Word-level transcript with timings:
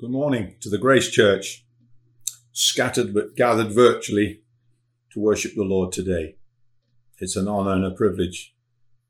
Good 0.00 0.12
morning 0.12 0.54
to 0.62 0.70
the 0.70 0.78
Grace 0.78 1.10
Church, 1.10 1.62
scattered 2.52 3.12
but 3.12 3.36
gathered 3.36 3.70
virtually 3.70 4.40
to 5.10 5.20
worship 5.20 5.54
the 5.54 5.62
Lord 5.62 5.92
today. 5.92 6.36
It's 7.18 7.36
an 7.36 7.46
honor 7.46 7.72
and 7.72 7.84
a 7.84 7.90
privilege 7.90 8.54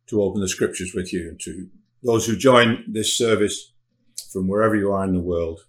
to 0.09 0.21
open 0.21 0.41
the 0.41 0.49
scriptures 0.49 0.93
with 0.93 1.13
you 1.13 1.29
and 1.29 1.41
to 1.43 1.69
those 2.03 2.27
who 2.27 2.35
join 2.35 2.83
this 2.89 3.17
service 3.17 3.73
from 4.33 4.49
wherever 4.49 4.75
you 4.75 4.91
are 4.91 5.05
in 5.05 5.13
the 5.13 5.21
world. 5.21 5.61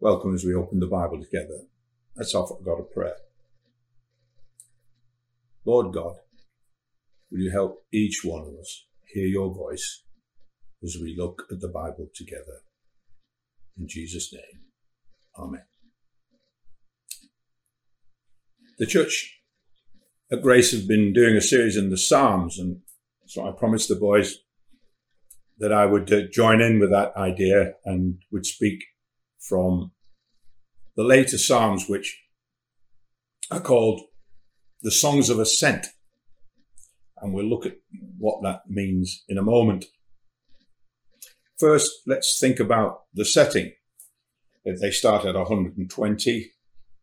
Welcome 0.00 0.34
as 0.34 0.42
we 0.42 0.56
open 0.56 0.80
the 0.80 0.88
Bible 0.88 1.22
together. 1.22 1.60
Let's 2.16 2.34
offer 2.34 2.56
God 2.64 2.80
a 2.80 2.82
prayer. 2.82 3.18
Lord 5.64 5.94
God, 5.94 6.16
will 7.30 7.38
you 7.38 7.52
help 7.52 7.84
each 7.92 8.24
one 8.24 8.42
of 8.42 8.54
us 8.58 8.86
hear 9.06 9.28
your 9.28 9.54
voice 9.54 10.02
as 10.82 10.98
we 11.00 11.14
look 11.16 11.44
at 11.48 11.60
the 11.60 11.68
Bible 11.68 12.08
together? 12.12 12.62
In 13.78 13.88
Jesus' 13.88 14.32
name, 14.32 14.62
Amen. 15.38 15.64
The 18.78 18.86
church 18.86 19.40
at 20.30 20.42
Grace 20.42 20.72
have 20.72 20.88
been 20.88 21.12
doing 21.12 21.36
a 21.36 21.40
series 21.40 21.76
in 21.76 21.90
the 21.90 21.98
Psalms, 21.98 22.58
and 22.58 22.80
so 23.26 23.46
I 23.46 23.52
promised 23.52 23.88
the 23.88 23.96
boys 23.96 24.38
that 25.58 25.72
I 25.72 25.86
would 25.86 26.12
uh, 26.12 26.22
join 26.32 26.60
in 26.60 26.80
with 26.80 26.90
that 26.90 27.16
idea 27.16 27.74
and 27.84 28.18
would 28.30 28.46
speak 28.46 28.82
from 29.38 29.92
the 30.96 31.04
later 31.04 31.38
Psalms, 31.38 31.88
which 31.88 32.20
are 33.50 33.60
called 33.60 34.00
the 34.82 34.90
Songs 34.90 35.30
of 35.30 35.38
Ascent. 35.38 35.86
And 37.20 37.32
we'll 37.32 37.48
look 37.48 37.66
at 37.66 37.76
what 38.18 38.42
that 38.42 38.62
means 38.68 39.24
in 39.28 39.38
a 39.38 39.42
moment. 39.42 39.84
First, 41.62 42.02
let's 42.08 42.40
think 42.40 42.58
about 42.58 43.02
the 43.14 43.24
setting. 43.24 43.70
If 44.64 44.80
they 44.80 44.90
start 44.90 45.24
at 45.24 45.36
120, 45.36 46.50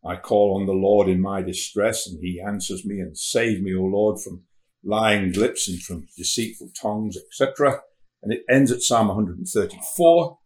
I 0.04 0.16
call 0.16 0.60
on 0.60 0.66
the 0.66 0.74
Lord 0.74 1.08
in 1.08 1.18
my 1.18 1.40
distress, 1.40 2.06
and 2.06 2.20
he 2.20 2.42
answers 2.46 2.84
me 2.84 3.00
and 3.00 3.16
save 3.16 3.62
me, 3.62 3.74
O 3.74 3.84
Lord, 3.84 4.20
from 4.20 4.42
lying 4.84 5.32
lips 5.32 5.66
and 5.66 5.80
from 5.80 6.08
deceitful 6.14 6.72
tongues, 6.78 7.16
etc. 7.16 7.80
And 8.22 8.34
it 8.34 8.42
ends 8.50 8.70
at 8.70 8.82
Psalm 8.82 9.08
134 9.08 10.38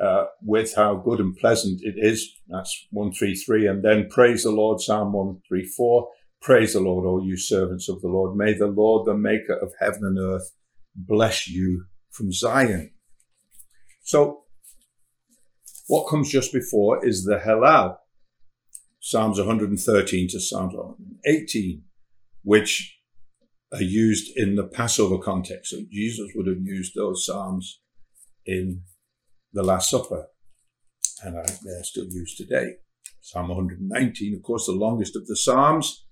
uh, 0.00 0.24
with 0.40 0.76
how 0.76 0.94
good 0.94 1.18
and 1.18 1.36
pleasant 1.36 1.80
it 1.82 1.96
is. 1.96 2.32
That's 2.46 2.86
133. 2.92 3.66
And 3.66 3.82
then 3.82 4.08
praise 4.08 4.44
the 4.44 4.52
Lord, 4.52 4.80
Psalm 4.80 5.12
134. 5.12 6.08
Praise 6.40 6.74
the 6.74 6.80
Lord, 6.80 7.04
all 7.04 7.26
you 7.26 7.36
servants 7.36 7.88
of 7.88 8.00
the 8.00 8.06
Lord. 8.06 8.36
May 8.36 8.52
the 8.52 8.68
Lord, 8.68 9.08
the 9.08 9.14
maker 9.14 9.54
of 9.54 9.72
heaven 9.80 10.04
and 10.04 10.20
earth, 10.20 10.52
bless 10.94 11.48
you 11.48 11.86
from 12.12 12.30
Zion. 12.30 12.92
So 14.08 14.44
what 15.86 16.08
comes 16.08 16.30
just 16.30 16.50
before 16.50 17.06
is 17.06 17.24
the 17.24 17.42
Hallel, 17.44 17.98
Psalms 19.00 19.36
113 19.36 20.28
to 20.28 20.40
Psalms 20.40 20.72
118, 20.74 21.82
which 22.42 22.98
are 23.70 23.82
used 23.82 24.34
in 24.34 24.54
the 24.54 24.64
Passover 24.64 25.18
context. 25.18 25.72
So 25.72 25.82
Jesus 25.92 26.30
would 26.34 26.46
have 26.46 26.62
used 26.62 26.94
those 26.96 27.26
Psalms 27.26 27.82
in 28.46 28.80
the 29.52 29.62
Last 29.62 29.90
Supper, 29.90 30.28
and 31.22 31.34
they're 31.34 31.82
still 31.82 32.06
used 32.08 32.38
today. 32.38 32.76
Psalm 33.20 33.48
119, 33.48 34.36
of 34.36 34.42
course, 34.42 34.64
the 34.64 34.72
longest 34.72 35.16
of 35.16 35.26
the 35.26 35.36
Psalms, 35.36 36.06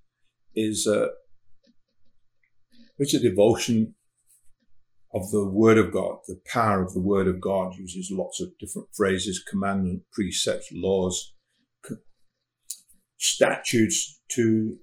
is 0.54 0.86
uh, 0.86 1.06
it's 2.98 3.14
a 3.14 3.20
devotion 3.20 3.94
of 5.16 5.30
the 5.30 5.46
Word 5.46 5.78
of 5.78 5.92
God, 5.92 6.18
the 6.28 6.40
power 6.52 6.82
of 6.82 6.92
the 6.92 7.00
Word 7.00 7.26
of 7.26 7.40
God 7.40 7.74
uses 7.76 8.10
lots 8.10 8.40
of 8.40 8.56
different 8.58 8.88
phrases, 8.94 9.42
commandment, 9.42 10.02
precepts, 10.12 10.68
laws, 10.72 11.32
statutes 13.18 14.20
to 14.28 14.76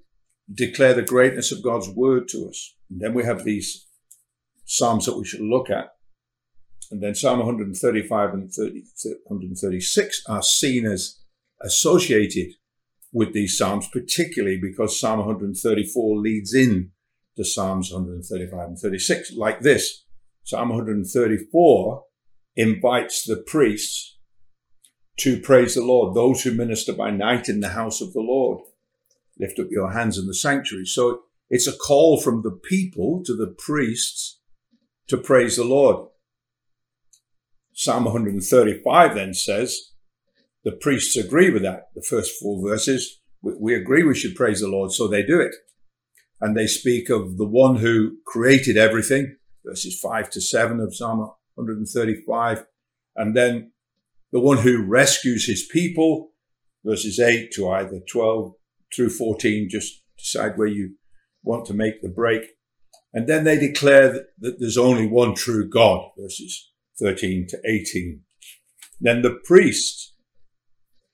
declare 0.51 0.95
the 0.95 1.03
greatness 1.03 1.51
of 1.51 1.63
God's 1.63 1.87
Word 1.89 2.27
to 2.29 2.47
us. 2.49 2.75
And 2.89 2.99
then 2.99 3.13
we 3.13 3.23
have 3.23 3.43
these 3.43 3.87
Psalms 4.65 5.05
that 5.05 5.17
we 5.17 5.25
should 5.25 5.41
look 5.41 5.69
at. 5.69 5.89
And 6.89 7.01
then 7.01 7.13
Psalm 7.13 7.39
135 7.39 8.33
and 8.33 8.51
30, 8.51 8.83
136 9.25 10.23
are 10.27 10.41
seen 10.41 10.85
as 10.85 11.19
associated 11.61 12.53
with 13.11 13.33
these 13.33 13.57
Psalms, 13.57 13.87
particularly 13.87 14.59
because 14.59 14.99
Psalm 14.99 15.19
134 15.19 16.17
leads 16.17 16.53
in 16.53 16.91
to 17.37 17.45
Psalms 17.45 17.91
135 17.91 18.67
and 18.67 18.79
36 18.79 19.33
like 19.37 19.61
this. 19.61 20.05
Psalm 20.43 20.69
134 20.69 22.03
invites 22.55 23.23
the 23.23 23.37
priests 23.37 24.17
to 25.17 25.39
praise 25.39 25.75
the 25.75 25.83
Lord, 25.83 26.15
those 26.15 26.43
who 26.43 26.51
minister 26.51 26.93
by 26.93 27.11
night 27.11 27.49
in 27.49 27.59
the 27.59 27.69
house 27.69 28.01
of 28.01 28.13
the 28.13 28.21
Lord. 28.21 28.59
Lift 29.39 29.59
up 29.59 29.67
your 29.69 29.91
hands 29.91 30.17
in 30.17 30.27
the 30.27 30.33
sanctuary. 30.33 30.85
So 30.85 31.23
it's 31.49 31.67
a 31.67 31.77
call 31.77 32.19
from 32.19 32.41
the 32.41 32.51
people 32.51 33.23
to 33.25 33.35
the 33.35 33.47
priests 33.47 34.39
to 35.07 35.17
praise 35.17 35.55
the 35.55 35.63
Lord. 35.63 36.07
Psalm 37.73 38.05
135 38.05 39.15
then 39.15 39.33
says, 39.33 39.93
the 40.63 40.71
priests 40.71 41.17
agree 41.17 41.49
with 41.49 41.63
that. 41.63 41.89
The 41.93 42.01
first 42.01 42.39
four 42.39 42.61
verses, 42.61 43.19
we 43.41 43.75
agree 43.75 44.03
we 44.03 44.15
should 44.15 44.35
praise 44.35 44.61
the 44.61 44.69
Lord, 44.69 44.91
so 44.91 45.07
they 45.07 45.23
do 45.23 45.41
it. 45.41 45.53
And 46.39 46.55
they 46.55 46.67
speak 46.67 47.09
of 47.09 47.37
the 47.37 47.47
one 47.47 47.77
who 47.77 48.17
created 48.25 48.77
everything, 48.77 49.37
verses 49.65 49.99
5 49.99 50.29
to 50.31 50.41
7 50.41 50.79
of 50.79 50.95
Psalm 50.95 51.19
135. 51.55 52.65
And 53.15 53.35
then 53.35 53.71
the 54.31 54.39
one 54.39 54.59
who 54.59 54.83
rescues 54.83 55.45
his 55.45 55.63
people, 55.63 56.31
verses 56.83 57.19
8 57.19 57.51
to 57.53 57.69
either 57.69 57.99
12 58.11 58.53
through 58.95 59.09
14. 59.09 59.69
Just 59.69 60.01
decide 60.17 60.57
where 60.57 60.67
you 60.67 60.95
want 61.43 61.65
to 61.67 61.73
make 61.73 62.01
the 62.01 62.09
break. 62.09 62.43
And 63.13 63.27
then 63.27 63.43
they 63.43 63.59
declare 63.59 64.11
that, 64.11 64.25
that 64.39 64.59
there's 64.59 64.77
only 64.77 65.07
one 65.07 65.35
true 65.35 65.69
God, 65.69 66.09
verses 66.17 66.71
13 66.99 67.47
to 67.49 67.59
18. 67.65 68.21
Then 68.99 69.21
the 69.21 69.39
priests 69.43 70.15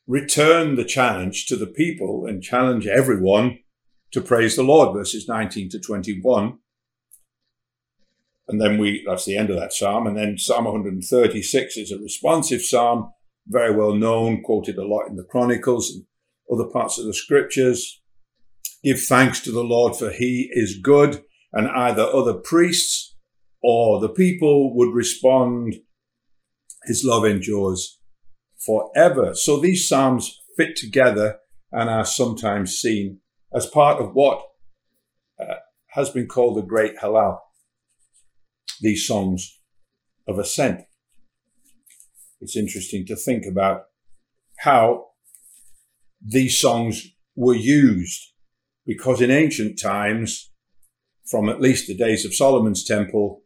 return 0.08 0.76
the 0.76 0.86
challenge 0.86 1.46
to 1.48 1.56
the 1.56 1.68
people 1.68 2.26
and 2.26 2.42
challenge 2.42 2.88
everyone 2.88 3.60
to 4.12 4.22
praise 4.22 4.56
the 4.56 4.64
Lord, 4.64 4.96
verses 4.96 5.28
19 5.28 5.70
to 5.70 5.80
21. 5.80 6.58
And 8.50 8.60
then 8.60 8.80
we, 8.80 9.04
that's 9.06 9.26
the 9.26 9.38
end 9.38 9.52
of 9.52 9.58
that 9.58 9.74
psalm. 9.74 10.08
And 10.08 10.18
then 10.18 10.40
Psalm 10.40 10.66
136 10.66 11.78
is 11.78 11.92
a 11.92 12.00
responsive 12.00 12.64
psalm, 12.64 13.14
very 13.48 13.76
well 13.76 13.94
known, 13.94 14.42
quoted 14.42 14.76
a 14.78 14.88
lot 14.88 15.08
in 15.08 15.16
the 15.18 15.24
Chronicles 15.24 15.92
and 15.92 16.06
other 16.52 16.68
parts 16.68 16.98
of 16.98 17.06
the 17.06 17.14
scriptures. 17.14 18.02
Give 18.84 19.00
thanks 19.00 19.40
to 19.42 19.52
the 19.52 19.64
Lord 19.64 19.96
for 19.96 20.10
he 20.10 20.50
is 20.52 20.80
good. 20.82 21.24
And 21.54 21.68
either 21.68 22.02
other 22.02 22.34
priests 22.34 23.16
or 23.62 24.00
the 24.00 24.10
people 24.10 24.76
would 24.76 24.96
respond, 24.96 25.76
his 26.86 27.06
love 27.06 27.26
endures 27.26 28.00
forever. 28.66 29.36
So 29.36 29.60
these 29.60 29.88
psalms 29.88 30.40
fit 30.58 30.76
together 30.76 31.38
and 31.72 31.88
are 31.88 32.06
sometimes 32.06 32.80
seen 32.80 33.20
as 33.54 33.68
part 33.68 34.02
of 34.02 34.14
what 34.14 34.44
uh, 35.40 35.56
has 35.90 36.10
been 36.10 36.28
called 36.28 36.58
the 36.58 36.64
Great 36.64 36.98
Hallel 36.98 37.38
these 38.82 39.06
songs 39.06 39.60
of 40.28 40.40
ascent. 40.40 40.82
It's 42.42 42.56
interesting 42.56 43.06
to 43.08 43.16
think 43.16 43.46
about 43.46 43.86
how 44.60 45.08
these 46.22 46.58
songs 46.58 47.08
were 47.36 47.56
used 47.56 48.34
because 48.86 49.22
in 49.22 49.32
ancient 49.32 49.80
times, 49.80 50.52
from 51.30 51.48
at 51.50 51.62
least 51.62 51.88
the 51.88 51.96
days 51.96 52.26
of 52.26 52.34
Solomon's 52.34 52.84
temple, 52.84 53.44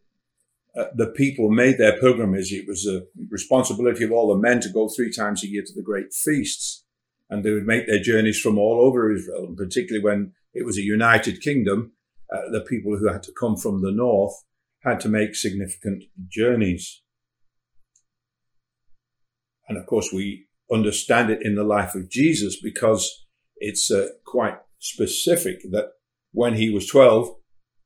uh, 0.75 0.85
the 0.95 1.07
people 1.07 1.50
made 1.50 1.78
their 1.78 2.00
pilgrimage. 2.00 2.51
It 2.51 2.67
was 2.67 2.88
a 2.88 3.03
responsibility 3.29 4.03
of 4.03 4.12
all 4.12 4.33
the 4.33 4.41
men 4.41 4.59
to 4.62 4.69
go 4.69 4.88
three 4.88 5.12
times 5.12 5.44
a 5.44 5.47
year 5.47 5.63
to 5.65 5.74
the 5.74 5.83
great 5.83 6.13
feasts. 6.13 6.86
And 7.30 7.44
they 7.44 7.51
would 7.51 7.68
make 7.68 7.88
their 7.88 8.01
journeys 8.01 8.39
from 8.39 8.57
all 8.57 8.80
over 8.81 9.12
Israel, 9.12 9.45
and 9.48 9.57
particularly 9.57 10.03
when 10.03 10.33
it 10.53 10.65
was 10.65 10.77
a 10.77 10.81
united 10.81 11.42
kingdom, 11.42 11.94
uh, 12.33 12.50
the 12.51 12.62
people 12.62 12.98
who 12.98 13.12
had 13.12 13.24
to 13.24 13.31
come 13.39 13.56
from 13.56 13.81
the 13.81 13.92
north 13.92 14.33
had 14.83 15.00
to 15.01 15.09
make 15.09 15.35
significant 15.35 16.03
journeys. 16.27 17.01
And 19.68 19.77
of 19.77 19.85
course, 19.85 20.12
we 20.12 20.47
understand 20.71 21.30
it 21.30 21.39
in 21.41 21.56
the 21.56 21.63
life 21.63 21.95
of 21.95 22.09
Jesus 22.09 22.59
because 22.62 23.25
it's 23.57 23.89
uh, 23.89 24.07
quite 24.25 24.57
specific 24.80 25.62
that 25.71 25.91
when 26.31 26.56
he 26.56 26.69
was 26.69 26.88
12, 26.88 27.33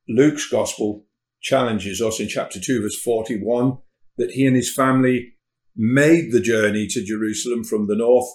Luke's 0.10 0.50
gospel 0.50 1.06
challenges 1.42 2.02
us 2.02 2.20
in 2.20 2.28
chapter 2.28 2.60
2, 2.60 2.82
verse 2.82 3.00
41, 3.00 3.78
that 4.18 4.32
he 4.32 4.46
and 4.46 4.56
his 4.56 4.74
family 4.74 5.34
made 5.76 6.32
the 6.32 6.42
journey 6.42 6.88
to 6.88 7.06
Jerusalem 7.06 7.64
from 7.64 7.88
the 7.88 7.96
north 7.96 8.28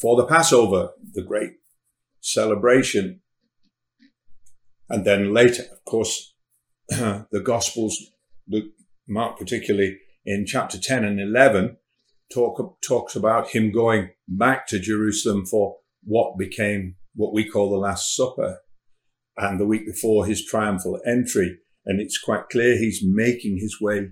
for 0.00 0.16
the 0.16 0.26
Passover, 0.26 0.90
the 1.12 1.22
great 1.22 1.52
celebration. 2.20 3.20
And 4.88 5.04
then 5.04 5.34
later, 5.34 5.64
of 5.64 5.84
course, 5.84 6.34
the 6.88 7.42
Gospels, 7.44 7.96
Luke, 8.48 8.72
Mark 9.08 9.38
particularly, 9.38 9.98
in 10.24 10.46
chapter 10.46 10.78
10 10.78 11.04
and 11.04 11.20
11, 11.20 11.76
talk, 12.32 12.78
talks 12.80 13.16
about 13.16 13.48
him 13.48 13.72
going 13.72 14.10
back 14.28 14.66
to 14.68 14.78
Jerusalem 14.78 15.46
for 15.46 15.78
what 16.04 16.38
became 16.38 16.96
what 17.14 17.32
we 17.32 17.48
call 17.48 17.70
the 17.70 17.76
Last 17.76 18.14
Supper 18.14 18.60
and 19.36 19.58
the 19.58 19.66
week 19.66 19.86
before 19.86 20.26
his 20.26 20.44
triumphal 20.44 21.00
entry. 21.06 21.58
And 21.84 22.00
it's 22.00 22.18
quite 22.18 22.48
clear 22.50 22.76
he's 22.76 23.02
making 23.04 23.58
his 23.58 23.80
way 23.80 24.10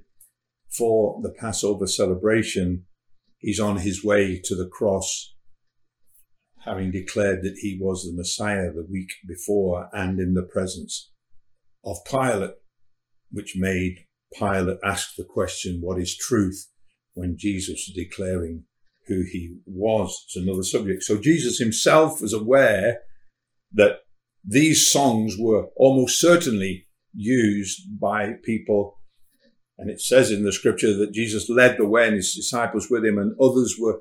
for 0.77 1.21
the 1.23 1.31
Passover 1.31 1.87
celebration. 1.87 2.87
He's 3.39 3.61
on 3.61 3.79
his 3.79 4.05
way 4.05 4.41
to 4.45 4.57
the 4.57 4.69
cross, 4.69 5.35
having 6.65 6.91
declared 6.91 7.43
that 7.43 7.59
he 7.61 7.79
was 7.81 8.05
the 8.05 8.17
Messiah 8.17 8.73
the 8.73 8.87
week 8.91 9.11
before 9.29 9.89
and 9.93 10.19
in 10.19 10.35
the 10.35 10.43
presence 10.43 11.11
of 11.85 11.99
Pilate, 12.09 12.55
which 13.35 13.57
made 13.57 14.07
Pilate 14.39 14.79
ask 14.83 15.15
the 15.17 15.25
question, 15.25 15.81
what 15.81 16.01
is 16.01 16.17
truth? 16.17 16.69
when 17.15 17.37
Jesus 17.39 17.89
was 17.89 17.95
declaring 17.95 18.65
who 19.07 19.23
he 19.23 19.57
was. 19.67 20.25
It's 20.27 20.37
another 20.37 20.63
subject. 20.63 21.03
So 21.03 21.19
Jesus 21.19 21.59
himself 21.59 22.21
was 22.21 22.33
aware 22.33 23.01
that 23.73 24.01
these 24.45 24.91
songs 24.91 25.37
were 25.39 25.67
almost 25.77 26.21
certainly 26.21 26.87
used 27.15 27.99
by 28.01 28.35
people. 28.43 28.99
And 29.79 29.91
it 29.91 30.01
says 30.01 30.31
in 30.31 30.45
the 30.45 30.53
scripture 30.53 30.95
that 30.97 31.13
Jesus 31.13 31.49
led 31.49 31.79
the 31.79 31.87
way 31.87 32.07
and 32.07 32.17
his 32.17 32.35
disciples 32.35 32.89
with 32.91 33.05
him 33.05 33.19
and 33.19 33.35
others 33.41 33.77
were 33.79 34.01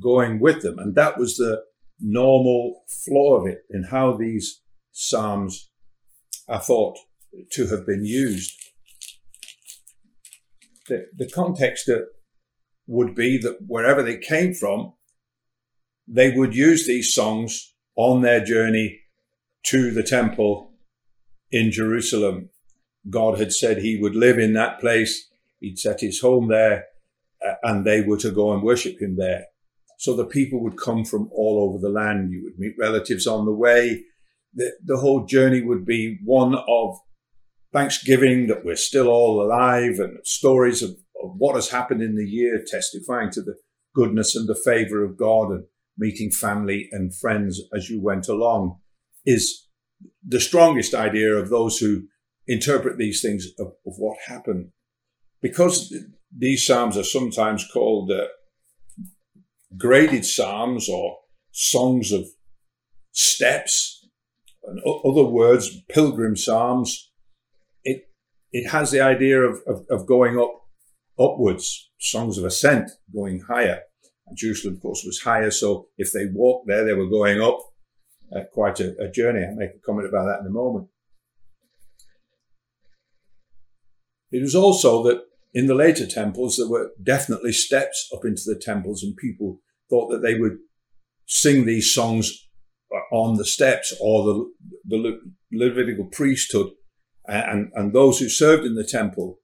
going 0.00 0.40
with 0.40 0.62
them. 0.62 0.78
And 0.78 0.94
that 0.94 1.18
was 1.18 1.36
the 1.36 1.62
normal 1.98 2.84
flow 3.04 3.34
of 3.34 3.46
it 3.46 3.60
in 3.70 3.84
how 3.84 4.16
these 4.16 4.62
Psalms 4.92 5.70
are 6.48 6.60
thought 6.60 6.98
to 7.52 7.66
have 7.68 7.86
been 7.86 8.04
used. 8.04 8.52
The, 10.90 11.06
the 11.16 11.30
context 11.30 11.86
that 11.86 12.08
would 12.88 13.14
be 13.14 13.38
that 13.38 13.58
wherever 13.68 14.02
they 14.02 14.18
came 14.18 14.52
from, 14.52 14.94
they 16.08 16.32
would 16.32 16.52
use 16.52 16.84
these 16.84 17.14
songs 17.14 17.72
on 17.94 18.22
their 18.22 18.44
journey 18.44 19.00
to 19.66 19.92
the 19.92 20.02
temple 20.02 20.72
in 21.52 21.70
Jerusalem. 21.70 22.50
God 23.08 23.38
had 23.38 23.52
said 23.52 23.78
he 23.78 23.96
would 23.96 24.16
live 24.16 24.36
in 24.36 24.52
that 24.54 24.80
place. 24.80 25.28
He'd 25.60 25.78
set 25.78 26.00
his 26.00 26.20
home 26.20 26.48
there 26.48 26.86
uh, 27.46 27.54
and 27.62 27.84
they 27.84 28.00
were 28.00 28.18
to 28.18 28.32
go 28.32 28.52
and 28.52 28.60
worship 28.60 29.00
him 29.00 29.16
there. 29.16 29.44
So 29.98 30.16
the 30.16 30.26
people 30.26 30.60
would 30.64 30.76
come 30.76 31.04
from 31.04 31.28
all 31.32 31.68
over 31.68 31.78
the 31.78 31.92
land. 31.92 32.32
You 32.32 32.42
would 32.42 32.58
meet 32.58 32.74
relatives 32.76 33.28
on 33.28 33.44
the 33.44 33.54
way. 33.54 34.02
The, 34.54 34.72
the 34.84 34.96
whole 34.96 35.24
journey 35.26 35.62
would 35.62 35.86
be 35.86 36.18
one 36.24 36.56
of 36.56 36.98
thanksgiving 37.72 38.46
that 38.48 38.64
we're 38.64 38.76
still 38.76 39.08
all 39.08 39.42
alive 39.42 39.98
and 39.98 40.18
stories 40.24 40.82
of 40.82 40.96
of 41.22 41.34
what 41.36 41.54
has 41.54 41.70
happened 41.70 42.02
in 42.02 42.16
the 42.16 42.28
year, 42.28 42.62
testifying 42.66 43.30
to 43.30 43.42
the 43.42 43.56
goodness 43.94 44.34
and 44.34 44.48
the 44.48 44.54
favor 44.54 45.04
of 45.04 45.16
God 45.16 45.50
and 45.50 45.64
meeting 45.98 46.30
family 46.30 46.88
and 46.92 47.14
friends 47.14 47.60
as 47.74 47.90
you 47.90 48.00
went 48.00 48.28
along 48.28 48.78
is 49.26 49.66
the 50.26 50.40
strongest 50.40 50.94
idea 50.94 51.34
of 51.34 51.50
those 51.50 51.78
who 51.78 52.04
interpret 52.46 52.96
these 52.96 53.20
things 53.20 53.48
of, 53.58 53.68
of 53.86 53.94
what 53.98 54.16
happened. 54.26 54.70
Because 55.42 55.94
these 56.34 56.64
Psalms 56.64 56.96
are 56.96 57.04
sometimes 57.04 57.68
called 57.70 58.10
uh, 58.10 58.26
graded 59.76 60.24
Psalms 60.24 60.88
or 60.88 61.18
songs 61.52 62.12
of 62.12 62.26
steps 63.12 64.06
and 64.62 64.80
other 64.84 65.24
words, 65.24 65.82
pilgrim 65.88 66.36
Psalms, 66.36 67.09
it, 68.52 68.70
has 68.70 68.90
the 68.90 69.00
idea 69.00 69.40
of, 69.40 69.60
of, 69.66 69.84
of 69.90 70.06
going 70.06 70.38
up 70.38 70.52
upwards, 71.18 71.90
songs 71.98 72.38
of 72.38 72.44
ascent 72.44 72.90
going 73.14 73.40
higher. 73.40 73.80
And 74.26 74.36
Jerusalem, 74.36 74.74
of 74.74 74.80
course, 74.80 75.02
was 75.04 75.20
higher. 75.20 75.50
So 75.50 75.88
if 75.98 76.12
they 76.12 76.26
walked 76.32 76.68
there, 76.68 76.84
they 76.84 76.94
were 76.94 77.08
going 77.08 77.40
up 77.40 77.58
uh, 78.34 78.40
quite 78.52 78.80
a, 78.80 78.94
a 79.00 79.10
journey. 79.10 79.44
I'll 79.44 79.54
make 79.54 79.70
a 79.70 79.84
comment 79.84 80.08
about 80.08 80.26
that 80.26 80.40
in 80.40 80.46
a 80.46 80.50
moment. 80.50 80.88
It 84.30 84.40
was 84.40 84.54
also 84.54 85.02
that 85.04 85.22
in 85.52 85.66
the 85.66 85.74
later 85.74 86.06
temples, 86.06 86.56
there 86.56 86.68
were 86.68 86.92
definitely 87.02 87.52
steps 87.52 88.08
up 88.14 88.24
into 88.24 88.42
the 88.46 88.58
temples, 88.58 89.02
and 89.02 89.16
people 89.16 89.60
thought 89.88 90.08
that 90.10 90.22
they 90.22 90.36
would 90.38 90.58
sing 91.26 91.66
these 91.66 91.92
songs 91.92 92.46
on 93.12 93.36
the 93.36 93.44
steps, 93.44 93.92
or 94.00 94.24
the, 94.24 94.50
the 94.96 95.20
Levitical 95.52 96.06
priesthood 96.06 96.70
and, 97.30 97.70
and 97.74 97.92
those 97.92 98.18
who 98.18 98.28
served 98.28 98.64
in 98.64 98.74
the 98.74 98.84
temple 98.84 99.40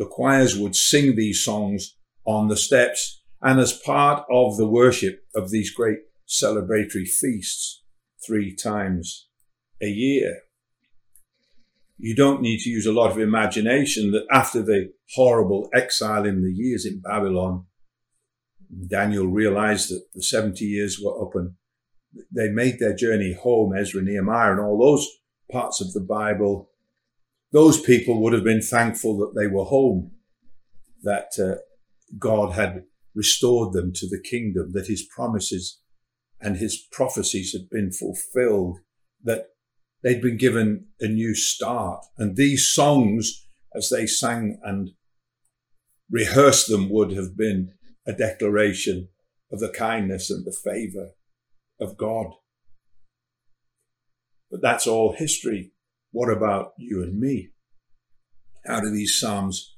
the 0.00 0.06
choirs 0.06 0.56
would 0.56 0.74
sing 0.74 1.14
these 1.14 1.44
songs 1.44 1.94
on 2.24 2.48
the 2.48 2.56
steps 2.56 3.22
and 3.42 3.60
as 3.60 3.74
part 3.74 4.24
of 4.30 4.56
the 4.56 4.66
worship 4.66 5.24
of 5.34 5.50
these 5.50 5.74
great 5.74 5.98
celebratory 6.26 7.06
feasts 7.06 7.82
three 8.26 8.54
times 8.54 9.28
a 9.82 9.88
year. 9.88 10.38
You 11.98 12.14
don't 12.14 12.40
need 12.40 12.60
to 12.60 12.70
use 12.70 12.86
a 12.86 12.92
lot 12.92 13.10
of 13.10 13.18
imagination 13.18 14.12
that 14.12 14.24
after 14.32 14.62
the 14.62 14.92
horrible 15.16 15.68
exile 15.74 16.24
in 16.24 16.42
the 16.42 16.50
years 16.50 16.86
in 16.86 17.00
Babylon, 17.00 17.66
Daniel 18.88 19.26
realized 19.26 19.90
that 19.90 20.04
the 20.14 20.22
70 20.22 20.64
years 20.64 20.98
were 20.98 21.22
up 21.22 21.34
and 21.34 21.56
they 22.34 22.48
made 22.48 22.78
their 22.78 22.94
journey 22.94 23.34
home, 23.34 23.76
Ezra, 23.76 24.00
Nehemiah, 24.00 24.52
and 24.52 24.60
all 24.60 24.78
those 24.78 25.06
parts 25.52 25.82
of 25.82 25.92
the 25.92 26.00
Bible 26.00 26.69
those 27.52 27.80
people 27.80 28.20
would 28.22 28.32
have 28.32 28.44
been 28.44 28.62
thankful 28.62 29.18
that 29.18 29.38
they 29.38 29.46
were 29.46 29.64
home, 29.64 30.12
that 31.02 31.30
uh, 31.38 31.60
God 32.18 32.52
had 32.52 32.84
restored 33.14 33.72
them 33.72 33.92
to 33.94 34.08
the 34.08 34.20
kingdom, 34.20 34.72
that 34.72 34.86
his 34.86 35.02
promises 35.02 35.80
and 36.40 36.56
his 36.56 36.80
prophecies 36.92 37.52
had 37.52 37.68
been 37.68 37.90
fulfilled, 37.90 38.78
that 39.22 39.46
they'd 40.02 40.22
been 40.22 40.36
given 40.36 40.86
a 41.00 41.08
new 41.08 41.34
start. 41.34 42.04
And 42.16 42.36
these 42.36 42.68
songs, 42.68 43.46
as 43.74 43.90
they 43.90 44.06
sang 44.06 44.58
and 44.62 44.90
rehearsed 46.10 46.68
them, 46.68 46.88
would 46.88 47.12
have 47.12 47.36
been 47.36 47.74
a 48.06 48.12
declaration 48.12 49.08
of 49.52 49.60
the 49.60 49.68
kindness 49.68 50.30
and 50.30 50.44
the 50.46 50.56
favor 50.64 51.10
of 51.80 51.96
God. 51.96 52.26
But 54.50 54.62
that's 54.62 54.86
all 54.86 55.12
history. 55.12 55.72
What 56.12 56.30
about 56.30 56.72
you 56.78 57.02
and 57.02 57.18
me? 57.18 57.50
How 58.66 58.80
do 58.80 58.90
these 58.90 59.18
Psalms 59.18 59.76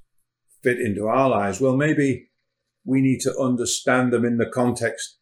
fit 0.62 0.81
into 0.81 1.06
our 1.06 1.29
lives? 1.29 1.61
Well, 1.61 1.76
maybe 1.76 2.31
we 2.84 3.00
need 3.00 3.20
to 3.20 3.38
understand 3.38 4.12
them 4.12 4.25
in 4.25 4.38
the 4.38 4.50
context 4.52 5.19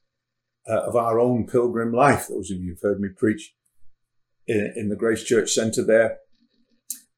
uh, 0.69 0.81
of 0.83 0.97
our 0.97 1.19
own 1.19 1.47
pilgrim 1.47 1.93
life. 1.93 2.29
Those 2.29 2.51
of 2.51 2.59
you 2.59 2.71
who've 2.71 2.83
heard 2.83 3.01
me 3.01 3.09
preach 3.15 3.55
in, 4.47 4.73
in 4.77 4.89
the 4.89 4.97
Grace 4.97 5.25
Church 5.25 5.51
Centre 5.51 5.85
there 5.85 6.19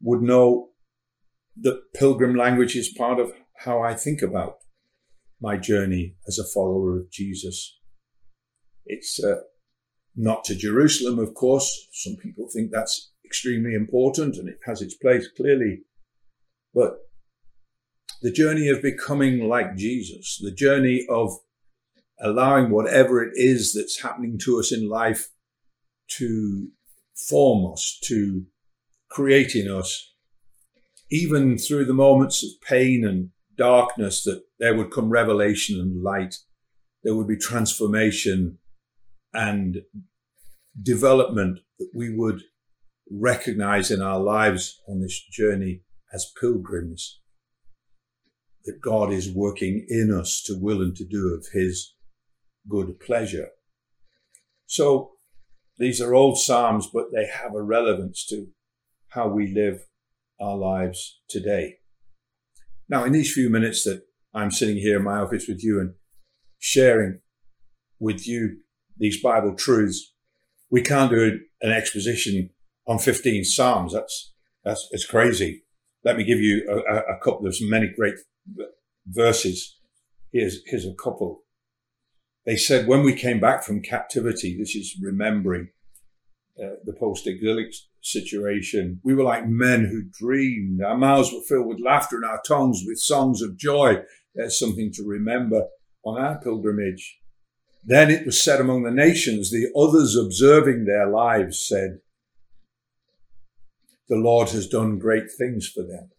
would 0.00 0.22
know 0.22 0.70
that 1.60 1.92
pilgrim 1.94 2.34
language 2.34 2.74
is 2.76 2.88
part 2.88 3.20
of 3.20 3.32
how 3.58 3.82
I 3.82 3.94
think 3.94 4.22
about 4.22 4.56
my 5.40 5.56
journey 5.56 6.16
as 6.26 6.38
a 6.38 6.44
follower 6.44 6.98
of 6.98 7.10
Jesus. 7.10 7.78
It's 8.86 9.22
uh, 9.22 9.42
not 10.16 10.44
to 10.44 10.54
Jerusalem, 10.54 11.18
of 11.18 11.34
course. 11.34 11.88
Some 11.92 12.16
people 12.16 12.48
think 12.52 12.70
that's 12.72 13.11
extremely 13.32 13.72
important 13.72 14.36
and 14.36 14.46
it 14.46 14.58
has 14.66 14.82
its 14.82 14.94
place 14.94 15.26
clearly. 15.34 15.78
But 16.74 16.98
the 18.20 18.30
journey 18.30 18.68
of 18.68 18.82
becoming 18.82 19.48
like 19.48 19.74
Jesus, 19.74 20.38
the 20.38 20.52
journey 20.52 21.06
of 21.08 21.32
allowing 22.20 22.70
whatever 22.70 23.24
it 23.24 23.32
is 23.34 23.72
that's 23.72 24.02
happening 24.02 24.38
to 24.44 24.58
us 24.58 24.70
in 24.70 24.86
life 24.86 25.30
to 26.18 26.68
form 27.30 27.72
us, 27.72 27.98
to 28.04 28.44
create 29.10 29.54
in 29.54 29.70
us, 29.70 30.12
even 31.10 31.56
through 31.56 31.86
the 31.86 31.94
moments 31.94 32.44
of 32.44 32.50
pain 32.60 33.02
and 33.02 33.30
darkness, 33.56 34.22
that 34.24 34.42
there 34.58 34.76
would 34.76 34.90
come 34.90 35.08
revelation 35.08 35.80
and 35.80 36.02
light. 36.02 36.36
There 37.02 37.14
would 37.14 37.28
be 37.28 37.38
transformation 37.38 38.58
and 39.32 39.78
development 40.82 41.60
that 41.78 41.90
we 41.94 42.14
would 42.14 42.42
recognize 43.12 43.90
in 43.90 44.00
our 44.00 44.20
lives 44.20 44.80
on 44.88 45.00
this 45.00 45.20
journey 45.30 45.82
as 46.12 46.32
pilgrims 46.40 47.20
that 48.64 48.80
God 48.80 49.12
is 49.12 49.30
working 49.30 49.86
in 49.88 50.12
us 50.12 50.42
to 50.46 50.56
will 50.58 50.80
and 50.80 50.94
to 50.96 51.04
do 51.04 51.34
of 51.34 51.46
his 51.52 51.94
good 52.68 52.98
pleasure. 53.00 53.48
So 54.66 55.12
these 55.78 56.00
are 56.00 56.14
old 56.14 56.38
Psalms, 56.38 56.88
but 56.92 57.06
they 57.12 57.26
have 57.26 57.54
a 57.54 57.62
relevance 57.62 58.24
to 58.26 58.48
how 59.08 59.28
we 59.28 59.52
live 59.52 59.86
our 60.40 60.56
lives 60.56 61.20
today. 61.28 61.76
Now, 62.88 63.04
in 63.04 63.12
these 63.12 63.32
few 63.32 63.50
minutes 63.50 63.84
that 63.84 64.02
I'm 64.34 64.50
sitting 64.50 64.76
here 64.76 64.98
in 64.98 65.04
my 65.04 65.18
office 65.18 65.46
with 65.48 65.62
you 65.62 65.80
and 65.80 65.94
sharing 66.58 67.20
with 67.98 68.26
you 68.26 68.58
these 68.96 69.20
Bible 69.20 69.54
truths, 69.54 70.14
we 70.70 70.82
can't 70.82 71.10
do 71.10 71.40
an 71.60 71.72
exposition 71.72 72.50
on 72.86 72.98
15 72.98 73.44
Psalms. 73.44 73.92
That's, 73.92 74.32
that's, 74.64 74.88
it's 74.90 75.06
crazy. 75.06 75.64
Let 76.04 76.16
me 76.16 76.24
give 76.24 76.40
you 76.40 76.66
a, 76.68 77.14
a 77.14 77.18
couple 77.22 77.46
of 77.46 77.56
many 77.60 77.92
great 77.94 78.16
verses 79.06 79.78
Here's, 80.32 80.62
here's 80.66 80.86
a 80.86 80.94
couple. 80.94 81.42
They 82.46 82.56
said 82.56 82.88
when 82.88 83.02
we 83.02 83.14
came 83.14 83.38
back 83.38 83.62
from 83.62 83.82
captivity, 83.82 84.56
this 84.58 84.74
is 84.74 84.96
remembering 85.00 85.68
uh, 86.58 86.76
the 86.84 86.94
post-exilic 86.94 87.72
situation, 88.00 89.00
we 89.04 89.14
were 89.14 89.22
like 89.22 89.46
men 89.46 89.84
who 89.84 90.02
dreamed. 90.02 90.82
Our 90.82 90.96
mouths 90.96 91.32
were 91.32 91.42
filled 91.46 91.66
with 91.66 91.84
laughter 91.84 92.16
and 92.16 92.24
our 92.24 92.40
tongues 92.46 92.82
with 92.86 92.98
songs 92.98 93.42
of 93.42 93.58
joy. 93.58 94.02
There's 94.34 94.58
something 94.58 94.90
to 94.94 95.04
remember 95.04 95.66
on 96.02 96.20
our 96.20 96.40
pilgrimage. 96.40 97.18
Then 97.84 98.10
it 98.10 98.24
was 98.24 98.42
said 98.42 98.60
among 98.60 98.82
the 98.82 98.90
nations, 98.90 99.50
the 99.50 99.68
others 99.76 100.16
observing 100.16 100.84
their 100.84 101.08
lives 101.08 101.64
said, 101.64 101.98
the 104.08 104.16
Lord 104.16 104.50
has 104.50 104.66
done 104.66 104.98
great 104.98 105.30
things 105.36 105.68
for 105.68 105.82
them. 105.82 106.10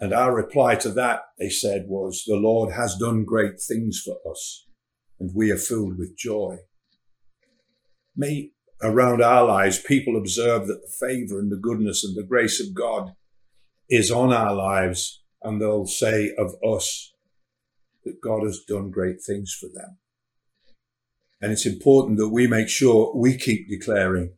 And 0.00 0.12
our 0.12 0.34
reply 0.34 0.76
to 0.76 0.90
that, 0.90 1.22
they 1.38 1.50
said, 1.50 1.86
was, 1.88 2.24
the 2.26 2.36
Lord 2.36 2.72
has 2.72 2.96
done 2.96 3.24
great 3.24 3.60
things 3.60 4.00
for 4.04 4.16
us 4.30 4.66
and 5.18 5.30
we 5.34 5.50
are 5.50 5.56
filled 5.56 5.98
with 5.98 6.16
joy. 6.16 6.58
May 8.16 8.52
around 8.82 9.22
our 9.22 9.44
lives 9.44 9.78
people 9.78 10.16
observe 10.16 10.66
that 10.68 10.82
the 10.82 11.06
favor 11.06 11.40
and 11.40 11.50
the 11.50 11.56
goodness 11.56 12.04
and 12.04 12.16
the 12.16 12.22
grace 12.22 12.60
of 12.60 12.74
God 12.74 13.12
is 13.90 14.10
on 14.10 14.32
our 14.32 14.54
lives 14.54 15.22
and 15.42 15.60
they'll 15.60 15.86
say 15.86 16.32
of 16.38 16.54
us 16.62 17.12
that 18.04 18.20
God 18.22 18.44
has 18.44 18.60
done 18.60 18.90
great 18.90 19.20
things 19.20 19.56
for 19.58 19.66
them. 19.72 19.98
And 21.40 21.52
it's 21.52 21.66
important 21.66 22.18
that 22.18 22.28
we 22.28 22.46
make 22.46 22.68
sure 22.68 23.12
we 23.14 23.36
keep 23.36 23.68
declaring 23.68 24.34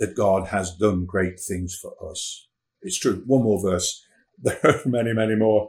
that 0.00 0.16
God 0.16 0.48
has 0.48 0.74
done 0.74 1.04
great 1.04 1.38
things 1.38 1.78
for 1.80 1.92
us. 2.10 2.48
It's 2.82 2.98
true. 2.98 3.22
One 3.26 3.44
more 3.44 3.62
verse. 3.62 4.04
There 4.42 4.58
are 4.64 4.80
many, 4.86 5.12
many 5.12 5.34
more. 5.34 5.68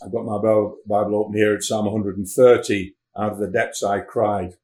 I've 0.00 0.12
got 0.12 0.24
my 0.24 0.38
Bible 0.38 1.16
open 1.16 1.34
here 1.34 1.54
at 1.54 1.64
Psalm 1.64 1.86
130. 1.86 2.94
Out 3.18 3.32
of 3.32 3.38
the 3.38 3.50
depths 3.50 3.82
I 3.82 3.98
cried. 3.98 4.54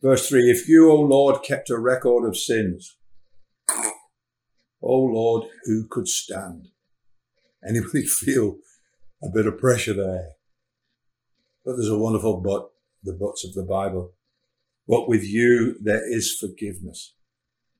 Verse 0.00 0.28
3 0.28 0.48
If 0.48 0.68
you, 0.68 0.92
O 0.92 1.00
Lord, 1.00 1.42
kept 1.42 1.70
a 1.70 1.76
record 1.76 2.24
of 2.24 2.36
sins, 2.36 2.96
O 4.80 4.96
Lord, 4.96 5.48
who 5.64 5.88
could 5.88 6.06
stand? 6.06 6.68
Anybody 7.68 8.06
feel 8.06 8.58
a 9.20 9.28
bit 9.28 9.46
of 9.46 9.58
pressure 9.58 9.94
there? 9.94 10.28
But 11.64 11.72
there's 11.72 11.88
a 11.88 11.98
wonderful 11.98 12.40
but, 12.40 12.70
the 13.02 13.12
buts 13.12 13.44
of 13.44 13.54
the 13.54 13.64
Bible. 13.64 14.12
But 14.86 15.08
with 15.08 15.24
you 15.24 15.76
there 15.82 16.02
is 16.08 16.32
forgiveness. 16.32 17.14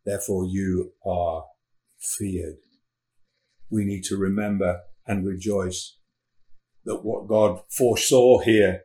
Therefore 0.05 0.47
you 0.47 0.93
are 1.07 1.45
feared. 1.99 2.57
We 3.71 3.85
need 3.85 4.05
to 4.05 4.17
remember 4.17 4.81
and 5.07 5.27
rejoice 5.27 5.97
that 6.85 7.05
what 7.05 7.29
God 7.29 7.63
foresaw 7.71 8.39
here 8.39 8.83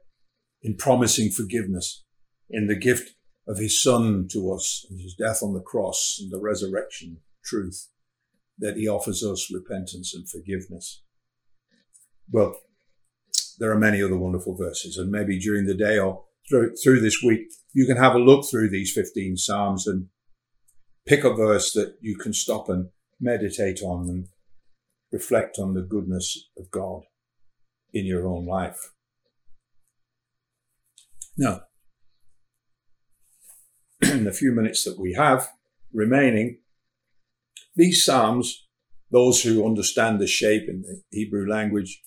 in 0.61 0.75
promising 0.75 1.31
forgiveness, 1.31 2.03
in 2.49 2.67
the 2.67 2.75
gift 2.75 3.15
of 3.47 3.57
his 3.57 3.81
son 3.81 4.27
to 4.31 4.51
us 4.51 4.85
and 4.89 5.01
his 5.01 5.15
death 5.15 5.41
on 5.41 5.53
the 5.53 5.61
cross 5.61 6.17
and 6.21 6.31
the 6.31 6.39
resurrection 6.39 7.17
truth 7.43 7.89
that 8.59 8.75
he 8.75 8.87
offers 8.87 9.23
us 9.23 9.51
repentance 9.53 10.13
and 10.13 10.29
forgiveness. 10.29 11.03
Well, 12.29 12.59
there 13.59 13.71
are 13.71 13.79
many 13.79 14.01
other 14.01 14.17
wonderful 14.17 14.55
verses 14.55 14.97
and 14.97 15.11
maybe 15.11 15.39
during 15.39 15.65
the 15.65 15.73
day 15.73 15.97
or 15.97 16.25
through, 16.49 16.75
through 16.75 17.01
this 17.01 17.21
week, 17.23 17.47
you 17.73 17.85
can 17.85 17.97
have 17.97 18.15
a 18.15 18.19
look 18.19 18.45
through 18.49 18.69
these 18.69 18.91
15 18.93 19.37
Psalms 19.37 19.85
and 19.87 20.07
pick 21.07 21.23
a 21.23 21.33
verse 21.33 21.71
that 21.73 21.95
you 22.01 22.17
can 22.17 22.33
stop 22.33 22.69
and 22.69 22.89
meditate 23.19 23.81
on 23.81 24.09
and 24.09 24.27
reflect 25.11 25.57
on 25.57 25.73
the 25.73 25.81
goodness 25.81 26.49
of 26.57 26.69
God 26.69 27.03
in 27.93 28.05
your 28.05 28.27
own 28.27 28.45
life. 28.45 28.91
Now, 31.37 31.61
in 34.01 34.25
the 34.25 34.33
few 34.33 34.51
minutes 34.51 34.83
that 34.83 34.99
we 34.99 35.13
have 35.13 35.49
remaining, 35.93 36.59
these 37.75 38.03
Psalms, 38.03 38.67
those 39.11 39.43
who 39.43 39.65
understand 39.65 40.19
the 40.19 40.27
shape 40.27 40.67
in 40.67 40.81
the 40.81 41.01
Hebrew 41.11 41.47
language, 41.47 42.01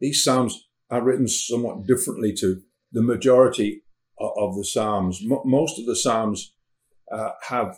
these 0.00 0.24
Psalms 0.24 0.68
are 0.90 1.02
written 1.02 1.28
somewhat 1.28 1.86
differently 1.86 2.32
to 2.34 2.62
the 2.92 3.02
majority 3.02 3.82
of 4.18 4.56
the 4.56 4.64
Psalms. 4.64 5.20
most 5.22 5.78
of 5.78 5.84
the 5.84 5.96
Psalms 5.96 6.54
uh, 7.12 7.32
have 7.48 7.76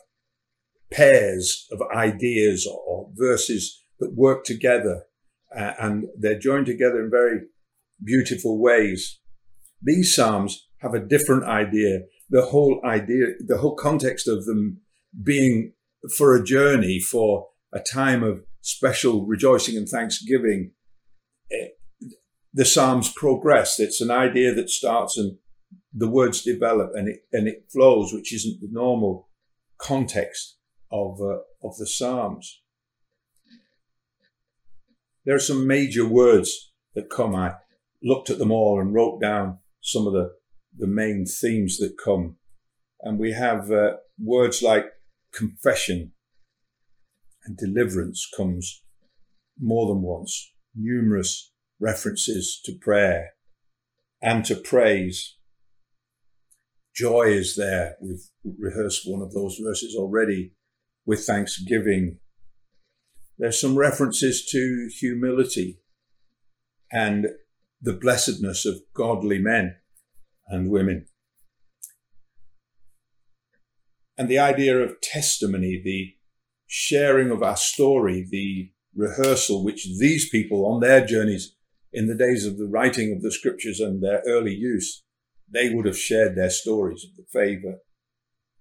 pairs 0.90 1.66
of 1.70 1.80
ideas 1.94 2.66
or, 2.66 3.08
verses 3.14 3.82
that 4.00 4.14
work 4.14 4.44
together 4.44 5.04
uh, 5.56 5.72
and 5.80 6.06
they're 6.16 6.38
joined 6.38 6.66
together 6.66 7.02
in 7.02 7.10
very 7.10 7.40
beautiful 8.04 8.60
ways. 8.60 9.18
These 9.82 10.14
Psalms 10.14 10.68
have 10.78 10.94
a 10.94 11.00
different 11.00 11.44
idea 11.44 12.02
the 12.30 12.42
whole 12.42 12.80
idea, 12.84 13.26
the 13.46 13.58
whole 13.58 13.74
context 13.74 14.28
of 14.28 14.44
them 14.44 14.80
being 15.22 15.72
for 16.16 16.34
a 16.34 16.44
journey, 16.44 17.00
for 17.00 17.48
a 17.72 17.80
time 17.80 18.22
of 18.22 18.44
special 18.60 19.26
rejoicing 19.26 19.76
and 19.76 19.88
thanksgiving. 19.88 20.72
Eh, 21.50 21.68
the 22.52 22.64
Psalms 22.64 23.12
progress. 23.12 23.80
It's 23.80 24.00
an 24.00 24.10
idea 24.10 24.54
that 24.54 24.70
starts 24.70 25.16
and 25.16 25.38
the 25.92 26.08
words 26.08 26.42
develop 26.42 26.90
and 26.94 27.08
it, 27.08 27.20
and 27.32 27.48
it 27.48 27.66
flows, 27.72 28.12
which 28.12 28.32
isn't 28.34 28.60
the 28.60 28.68
normal 28.70 29.28
context 29.78 30.57
of, 30.90 31.20
uh, 31.20 31.38
of 31.66 31.76
the 31.78 31.86
Psalms. 31.86 32.62
There 35.24 35.34
are 35.34 35.40
some 35.40 35.66
major 35.66 36.06
words 36.06 36.72
that 36.94 37.10
come. 37.10 37.34
I 37.34 37.54
looked 38.02 38.30
at 38.30 38.38
them 38.38 38.50
all 38.50 38.80
and 38.80 38.94
wrote 38.94 39.20
down 39.20 39.58
some 39.80 40.06
of 40.06 40.12
the 40.12 40.38
the 40.78 40.86
main 40.86 41.26
themes 41.26 41.78
that 41.78 41.98
come. 42.02 42.36
And 43.02 43.18
we 43.18 43.32
have 43.32 43.70
uh, 43.70 43.96
words 44.18 44.62
like 44.62 44.86
confession 45.32 46.12
and 47.44 47.56
deliverance 47.56 48.28
comes 48.36 48.82
more 49.60 49.86
than 49.86 50.02
once, 50.02 50.52
numerous 50.74 51.52
references 51.80 52.60
to 52.64 52.72
prayer 52.72 53.30
and 54.20 54.44
to 54.44 54.54
praise. 54.54 55.36
Joy 56.94 57.28
is 57.28 57.56
there. 57.56 57.96
We've 58.02 58.28
rehearsed 58.58 59.02
one 59.04 59.22
of 59.22 59.32
those 59.32 59.58
verses 59.62 59.94
already 59.96 60.52
with 61.08 61.24
thanksgiving. 61.24 62.18
There's 63.38 63.58
some 63.58 63.78
references 63.78 64.44
to 64.50 64.90
humility 65.00 65.80
and 66.92 67.28
the 67.80 67.94
blessedness 67.94 68.66
of 68.66 68.82
godly 68.94 69.38
men 69.38 69.76
and 70.48 70.70
women. 70.70 71.06
And 74.18 74.28
the 74.28 74.38
idea 74.38 74.78
of 74.78 75.00
testimony, 75.00 75.80
the 75.82 76.14
sharing 76.66 77.30
of 77.30 77.42
our 77.42 77.56
story, 77.56 78.26
the 78.30 78.72
rehearsal 78.94 79.64
which 79.64 79.88
these 79.98 80.28
people 80.28 80.66
on 80.66 80.80
their 80.80 81.06
journeys 81.06 81.56
in 81.90 82.06
the 82.06 82.14
days 82.14 82.44
of 82.44 82.58
the 82.58 82.68
writing 82.68 83.14
of 83.16 83.22
the 83.22 83.32
scriptures 83.32 83.80
and 83.80 84.02
their 84.02 84.22
early 84.26 84.52
use, 84.52 85.04
they 85.50 85.70
would 85.70 85.86
have 85.86 85.98
shared 85.98 86.36
their 86.36 86.50
stories 86.50 87.02
of 87.02 87.16
the 87.16 87.24
favor 87.32 87.78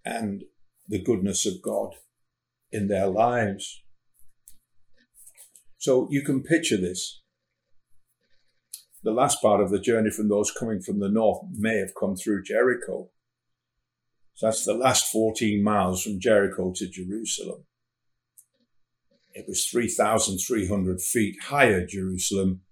and 0.05 0.45
the 0.87 1.03
goodness 1.03 1.45
of 1.45 1.61
God 1.61 1.95
in 2.77 2.88
their 2.88 3.07
lives. 3.07 3.84
So 5.77 6.07
you 6.10 6.22
can 6.22 6.43
picture 6.43 6.77
this 6.77 7.22
the 9.07 9.13
last 9.13 9.41
part 9.41 9.62
of 9.62 9.69
the 9.69 9.79
journey 9.79 10.10
from 10.10 10.27
those 10.27 10.51
coming 10.51 10.81
from 10.81 11.00
the 11.00 11.07
north 11.07 11.39
may 11.53 11.77
have 11.77 11.96
come 11.98 12.15
through 12.17 12.43
Jericho. 12.43 13.10
So 14.34 14.48
that's 14.48 14.65
the 14.65 14.74
last 14.74 15.10
14 15.12 15.63
miles 15.63 16.03
from 16.03 16.19
Jericho 16.19 16.74
to 16.75 16.89
Jerusalem. 16.89 17.63
It 19.34 19.46
was 19.48 19.65
3,300 19.65 21.00
feet 21.00 21.36
higher, 21.43 21.86
Jerusalem. 21.86 22.63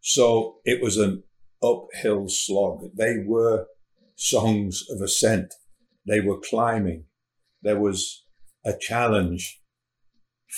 So 0.00 0.58
it 0.64 0.80
was 0.80 0.96
an 0.96 1.24
uphill 1.60 2.28
slog. 2.28 2.90
They 2.96 3.16
were 3.26 3.66
songs 4.14 4.84
of 4.90 5.00
ascent. 5.00 5.54
They 6.06 6.20
were 6.20 6.38
climbing. 6.38 7.06
There 7.62 7.80
was 7.80 8.24
a 8.64 8.72
challenge 8.78 9.60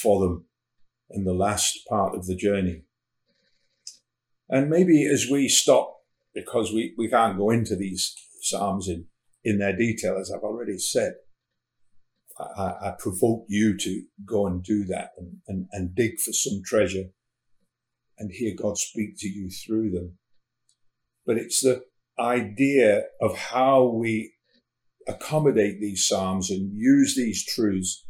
for 0.02 0.20
them 0.20 0.46
in 1.10 1.24
the 1.24 1.34
last 1.34 1.78
part 1.88 2.14
of 2.14 2.26
the 2.26 2.36
journey. 2.36 2.82
And 4.48 4.68
maybe 4.68 5.06
as 5.06 5.28
we 5.30 5.48
stop, 5.48 5.98
because 6.34 6.72
we, 6.72 6.94
we 6.96 7.08
can't 7.08 7.38
go 7.38 7.50
into 7.50 7.76
these 7.76 8.14
Psalms 8.40 8.88
in, 8.88 9.06
in 9.44 9.58
their 9.58 9.76
detail, 9.76 10.18
as 10.18 10.32
I've 10.32 10.42
already 10.42 10.78
said, 10.78 11.14
I, 12.38 12.62
I 12.62 12.94
provoke 12.98 13.44
you 13.48 13.76
to 13.78 14.02
go 14.24 14.46
and 14.46 14.62
do 14.62 14.84
that 14.86 15.10
and, 15.16 15.36
and, 15.46 15.66
and 15.72 15.94
dig 15.94 16.18
for 16.18 16.32
some 16.32 16.62
treasure 16.64 17.04
and 18.18 18.30
hear 18.32 18.54
God 18.56 18.78
speak 18.78 19.18
to 19.18 19.28
you 19.28 19.50
through 19.50 19.90
them. 19.90 20.18
But 21.26 21.36
it's 21.36 21.60
the 21.60 21.84
idea 22.18 23.04
of 23.20 23.36
how 23.36 23.84
we 23.84 24.31
accommodate 25.08 25.80
these 25.80 26.06
Psalms 26.06 26.50
and 26.50 26.72
use 26.74 27.14
these 27.16 27.44
truths 27.44 28.06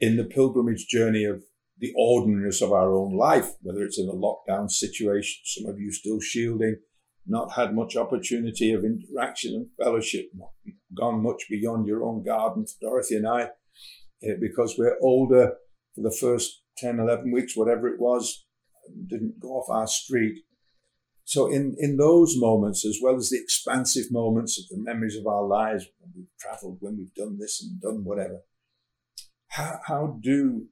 in 0.00 0.16
the 0.16 0.24
pilgrimage 0.24 0.86
journey 0.88 1.24
of 1.24 1.42
the 1.78 1.92
ordinariness 1.96 2.62
of 2.62 2.72
our 2.72 2.94
own 2.96 3.16
life, 3.16 3.52
whether 3.60 3.82
it's 3.82 3.98
in 3.98 4.08
a 4.08 4.12
lockdown 4.12 4.70
situation, 4.70 5.42
some 5.44 5.70
of 5.70 5.78
you 5.78 5.92
still 5.92 6.20
shielding, 6.20 6.76
not 7.26 7.52
had 7.52 7.74
much 7.74 7.96
opportunity 7.96 8.72
of 8.72 8.84
interaction 8.84 9.54
and 9.54 9.68
fellowship, 9.82 10.30
not 10.34 10.50
gone 10.94 11.22
much 11.22 11.44
beyond 11.50 11.86
your 11.86 12.04
own 12.04 12.22
garden, 12.22 12.64
Dorothy 12.80 13.16
and 13.16 13.28
I, 13.28 13.50
eh, 14.22 14.34
because 14.40 14.76
we're 14.78 14.96
older 15.02 15.54
for 15.94 16.02
the 16.02 16.16
first 16.18 16.62
10, 16.78 17.00
11 17.00 17.32
weeks, 17.32 17.56
whatever 17.56 17.88
it 17.88 18.00
was, 18.00 18.46
didn't 19.08 19.40
go 19.40 19.48
off 19.48 19.68
our 19.68 19.86
street. 19.86 20.44
So 21.26 21.48
in, 21.48 21.74
in 21.80 21.96
those 21.96 22.36
moments, 22.36 22.86
as 22.86 23.00
well 23.02 23.16
as 23.16 23.30
the 23.30 23.40
expansive 23.42 24.12
moments 24.12 24.60
of 24.60 24.68
the 24.68 24.80
memories 24.80 25.16
of 25.16 25.26
our 25.26 25.44
lives, 25.44 25.84
when 25.98 26.12
we've 26.14 26.38
traveled, 26.38 26.78
when 26.78 26.96
we've 26.96 27.14
done 27.14 27.36
this 27.40 27.60
and 27.60 27.80
done 27.80 28.04
whatever, 28.04 28.42
how, 29.48 29.80
how 29.86 30.18
do, 30.22 30.66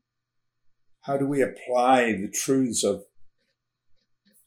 how 1.02 1.16
do 1.16 1.26
we 1.26 1.42
apply 1.42 2.12
the 2.12 2.30
truths 2.32 2.84
of 2.84 3.02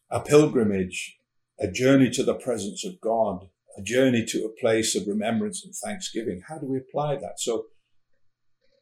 a 0.09 0.21
pilgrimage, 0.21 1.19
a 1.59 1.69
journey 1.69 2.09
to 2.11 2.23
the 2.23 2.35
presence 2.35 2.85
of 2.85 3.01
God, 3.01 3.49
a 3.77 3.81
journey 3.81 4.23
to 4.29 4.45
a 4.45 4.61
place 4.61 4.95
of 4.95 5.07
remembrance 5.07 5.65
and 5.65 5.75
thanksgiving? 5.75 6.41
How 6.47 6.57
do 6.57 6.67
we 6.67 6.77
apply 6.77 7.17
that? 7.17 7.41
So 7.41 7.65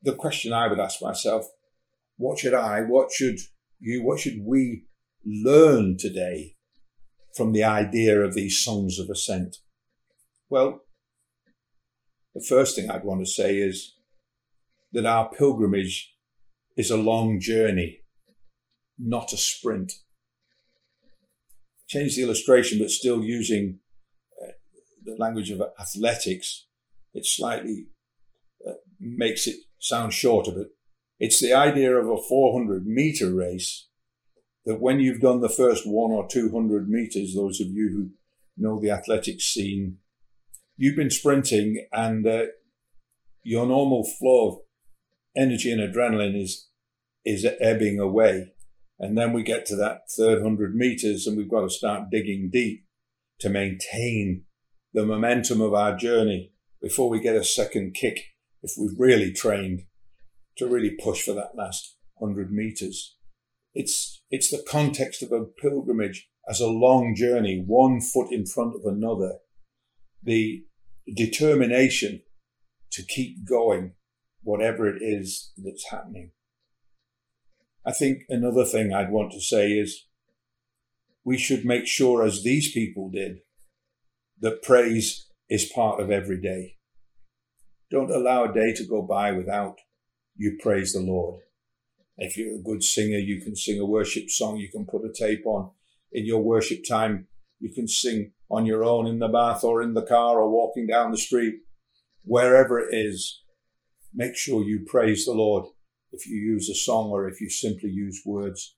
the 0.03 0.13
question 0.13 0.53
I 0.53 0.67
would 0.67 0.79
ask 0.79 1.01
myself, 1.01 1.48
what 2.17 2.38
should 2.38 2.53
I, 2.53 2.82
what 2.82 3.12
should 3.12 3.39
you, 3.79 4.03
what 4.03 4.20
should 4.20 4.41
we 4.46 4.84
learn 5.25 5.98
today 5.98 6.55
from 7.36 7.51
the 7.51 7.63
idea 7.63 8.20
of 8.22 8.34
these 8.34 8.60
songs 8.60 8.98
of 8.98 9.10
ascent? 9.10 9.58
Well, 10.50 10.82
the 12.34 12.44
first 12.48 12.75
thing 12.75 12.89
I'd 12.89 13.04
want 13.04 13.25
to 13.25 13.32
say 13.32 13.58
is 13.58 13.96
that 14.94 15.06
our 15.06 15.30
pilgrimage 15.30 16.13
is 16.77 16.89
a 16.89 16.98
long 16.98 17.39
journey, 17.39 18.01
not 18.98 19.34
a 19.34 19.38
sprint. 19.38 19.94
Change 21.88 22.15
the 22.15 22.24
illustration, 22.24 22.80
but 22.80 22.89
still 22.89 23.24
using 23.24 23.80
uh, 24.42 24.51
the 25.04 25.15
language 25.18 25.51
of 25.51 25.62
athletics. 25.80 26.68
It 27.13 27.25
slightly 27.25 27.88
uh, 28.68 28.74
makes 29.00 29.48
it 29.48 29.58
sound 29.80 30.13
shorter, 30.13 30.51
but 30.51 30.68
it's 31.20 31.39
the 31.39 31.54
idea 31.54 31.96
of 31.96 32.10
a 32.10 32.22
400 32.22 32.86
meter 32.86 33.34
race 33.34 33.88
that 34.66 34.82
when 34.82 35.00
you've 35.00 35.22
done 35.22 35.42
the 35.42 35.50
first 35.50 35.86
one 35.86 36.12
or 36.12 36.28
200 36.28 36.90
meters, 36.90 37.36
those 37.36 37.62
of 37.62 37.68
you 37.68 37.90
who 37.90 38.10
know 38.58 38.80
the 38.80 38.90
athletics 38.90 39.46
scene, 39.46 39.98
you've 40.76 40.96
been 40.96 41.12
sprinting 41.12 41.86
and 41.92 42.26
uh, 42.26 42.46
your 43.44 43.68
normal 43.68 44.04
flow 44.04 44.48
of 44.48 44.58
energy 45.38 45.72
and 45.72 45.82
adrenaline 45.82 46.42
is, 46.42 46.68
is 47.24 47.46
ebbing 47.62 48.00
away. 48.00 48.54
And 48.98 49.18
then 49.18 49.34
we 49.34 49.44
get 49.44 49.66
to 49.68 49.76
that 49.76 50.10
third 50.18 50.42
hundred 50.42 50.76
meters 50.76 51.28
and 51.28 51.38
we've 51.38 51.50
got 51.50 51.62
to 51.62 51.70
start 51.70 52.10
digging 52.10 52.50
deep 52.52 52.86
to 53.40 53.50
maintain 53.50 54.46
the 54.94 55.06
momentum 55.06 55.60
of 55.60 55.74
our 55.74 55.96
journey 55.96 56.54
before 56.82 57.10
we 57.10 57.20
get 57.20 57.36
a 57.36 57.44
second 57.44 57.94
kick 57.94 58.20
if 58.64 58.72
we've 58.80 58.98
really 58.98 59.34
trained 59.34 59.84
to 60.58 60.66
really 60.66 60.96
push 61.04 61.22
for 61.22 61.34
that 61.34 61.52
last 61.56 61.98
hundred 62.20 62.52
meters. 62.52 63.18
It's, 63.75 64.24
it's 64.32 64.50
the 64.50 64.65
context 64.67 65.22
of 65.22 65.32
a 65.32 65.44
pilgrimage 65.46 66.29
as 66.50 66.60
a 66.60 66.67
long 66.67 67.13
journey, 67.15 67.63
one 67.65 68.01
foot 68.01 68.32
in 68.32 68.46
front 68.46 68.75
of 68.75 68.82
another. 68.86 69.39
The 70.24 70.63
determination 71.13 72.22
to 72.94 73.03
keep 73.03 73.48
going, 73.48 73.94
whatever 74.41 74.88
it 74.88 75.01
is 75.01 75.51
that's 75.58 75.91
happening. 75.91 76.32
I 77.86 77.91
think 77.91 78.24
another 78.29 78.65
thing 78.65 78.94
I'd 78.94 79.12
want 79.12 79.32
to 79.34 79.41
say 79.41 79.74
is 79.74 80.05
we 81.24 81.38
should 81.38 81.65
make 81.65 81.86
sure, 81.86 82.24
as 82.24 82.44
these 82.44 82.72
people 82.72 83.10
did, 83.10 83.39
that 84.39 84.63
praise 84.63 85.27
is 85.50 85.72
part 85.72 86.00
of 86.00 86.10
every 86.10 86.39
day. 86.41 86.77
Don't 87.91 88.12
allow 88.12 88.46
a 88.46 88.53
day 88.53 88.74
to 88.74 88.88
go 88.88 89.01
by 89.01 89.31
without 89.31 89.77
you 90.35 90.57
praise 90.61 90.94
the 90.94 91.00
Lord. 91.00 91.42
If 92.18 92.38
you're 92.38 92.56
a 92.56 92.64
good 92.64 92.84
singer, 92.84 93.18
you 93.18 93.42
can 93.42 93.56
sing 93.56 93.80
a 93.80 93.86
worship 93.86 94.30
song. 94.30 94.58
You 94.58 94.70
can 94.70 94.86
put 94.86 95.06
a 95.06 95.12
tape 95.12 95.46
on 95.46 95.72
in 96.12 96.25
your 96.25 96.42
worship 96.42 96.84
time. 96.88 97.28
You 97.60 97.74
can 97.74 97.88
sing 97.88 98.32
on 98.50 98.66
your 98.66 98.84
own 98.84 99.08
in 99.08 99.20
the 99.20 99.28
bath 99.28 99.64
or 99.64 99.82
in 99.82 99.94
the 99.94 100.06
car 100.06 100.40
or 100.40 100.50
walking 100.50 100.88
down 100.88 101.12
the 101.12 101.18
street, 101.18 101.56
wherever 102.24 102.80
it 102.80 102.94
is. 102.94 103.42
Make 104.14 104.36
sure 104.38 104.64
you 104.64 104.86
praise 104.88 105.25
the 105.25 105.34
Lord 105.34 105.66
if 106.12 106.25
you 106.25 106.38
use 106.38 106.70
a 106.70 106.75
song 106.75 107.10
or 107.10 107.28
if 107.28 107.42
you 107.42 107.50
simply 107.50 107.90
use 107.90 108.22
words 108.25 108.75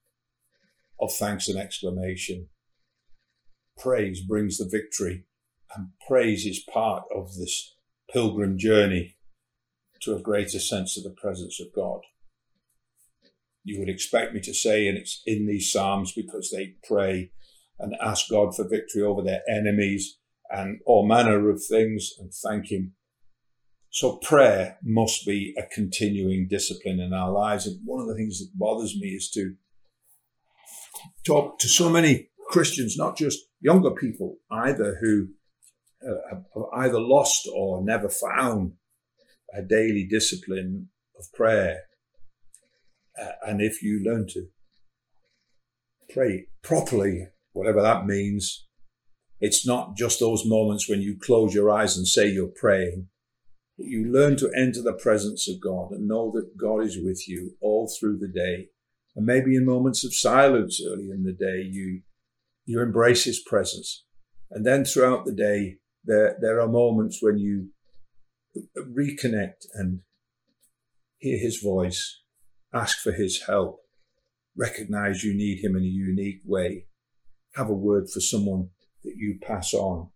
of 1.00 1.14
thanks 1.14 1.48
and 1.48 1.60
exclamation. 1.60 2.50
Praise 3.78 4.22
brings 4.22 4.58
the 4.58 4.68
victory 4.68 5.26
and 5.76 5.90
praise 6.08 6.46
is 6.46 6.64
part 6.72 7.04
of 7.14 7.36
this 7.36 7.76
pilgrim 8.12 8.58
journey 8.58 9.18
to 10.02 10.16
a 10.16 10.22
greater 10.22 10.60
sense 10.60 10.98
of 10.98 11.04
the 11.04 11.16
presence 11.22 11.60
of 11.60 11.68
God. 11.76 12.02
You 13.68 13.80
would 13.80 13.90
expect 13.90 14.34
me 14.34 14.40
to 14.42 14.54
say, 14.54 14.88
and 14.88 14.98
it's 14.98 15.22
in 15.26 15.46
these 15.46 15.70
Psalms 15.70 16.14
because 16.16 16.52
they 16.52 16.76
pray 16.88 17.32
and 17.78 17.94
ask 18.02 18.30
God 18.30 18.56
for 18.56 18.66
victory 18.66 19.02
over 19.02 19.22
their 19.22 19.42
enemies 19.50 20.20
and 20.50 20.80
all 20.86 21.06
manner 21.06 21.50
of 21.50 21.62
things 21.62 22.12
and 22.18 22.32
thank 22.34 22.72
Him. 22.72 22.94
So 23.90 24.18
prayer 24.18 24.78
must 24.82 25.26
be 25.26 25.54
a 25.58 25.64
continuing 25.74 26.48
discipline 26.50 27.02
in 27.02 27.12
our 27.12 27.30
lives. 27.30 27.68
And 27.68 27.82
one 27.84 28.02
of 28.02 28.08
the 28.08 28.16
things 28.16 28.40
that 28.40 28.58
bothers 28.58 28.98
me 28.98 29.10
is 29.10 29.30
to 29.32 29.56
talk 31.26 31.60
to 31.60 31.68
so 31.68 31.90
many 31.90 32.30
Christians, 32.48 32.96
not 32.98 33.18
just 33.18 33.40
younger 33.60 33.92
people 33.92 34.38
either, 34.50 34.98
who 35.02 35.28
uh, 36.02 36.30
have 36.30 36.44
either 36.74 37.02
lost 37.02 37.50
or 37.54 37.84
never 37.84 38.08
found 38.08 38.74
a 39.54 39.62
daily 39.62 40.08
discipline 40.10 40.88
of 41.20 41.26
prayer. 41.34 41.87
Uh, 43.22 43.32
and 43.48 43.62
if 43.62 43.82
you 43.82 44.02
learn 44.04 44.28
to 44.28 44.48
pray 46.10 46.48
properly, 46.64 47.28
whatever 47.54 47.82
that 47.82 48.06
means, 48.06 48.68
it's 49.40 49.66
not 49.66 49.96
just 49.96 50.20
those 50.20 50.46
moments 50.46 50.90
when 50.90 51.02
you 51.02 51.18
close 51.20 51.54
your 51.54 51.70
eyes 51.70 51.98
and 51.98 52.08
say 52.08 52.28
you're 52.28 52.48
praying. 52.48 53.08
You 53.78 54.12
learn 54.12 54.38
to 54.38 54.52
enter 54.56 54.82
the 54.82 54.94
presence 54.94 55.48
of 55.48 55.62
God 55.62 55.92
and 55.92 56.08
know 56.08 56.32
that 56.32 56.58
God 56.58 56.84
is 56.84 56.98
with 56.98 57.28
you 57.28 57.52
all 57.62 57.88
through 57.88 58.18
the 58.18 58.28
day. 58.28 58.70
And 59.16 59.26
maybe 59.26 59.56
in 59.56 59.66
moments 59.66 60.04
of 60.04 60.16
silence 60.16 60.82
early 60.84 61.10
in 61.12 61.24
the 61.24 61.34
day, 61.34 61.62
you, 61.62 62.02
you 62.66 62.82
embrace 62.82 63.26
his 63.26 63.40
presence. 63.40 64.06
And 64.50 64.66
then 64.66 64.86
throughout 64.86 65.26
the 65.26 65.34
day, 65.34 65.78
there, 66.04 66.38
there 66.42 66.60
are 66.60 66.68
moments 66.68 67.20
when 67.22 67.38
you 67.38 67.70
reconnect 68.76 69.68
and 69.74 70.00
hear 71.20 71.38
his 71.38 71.62
voice, 71.62 72.22
ask 72.78 73.00
for 73.00 73.12
his 73.12 73.44
help, 73.48 73.80
recognize 74.56 75.24
you 75.24 75.34
need 75.34 75.64
him 75.64 75.76
in 75.76 75.84
a 75.84 75.88
unique 75.88 76.42
way, 76.46 76.86
have 77.56 77.70
a 77.70 77.74
word 77.74 78.10
for 78.10 78.20
someone 78.20 78.70
that 79.04 79.16
you 79.18 79.40
pass 79.42 79.74
on. 79.74 80.10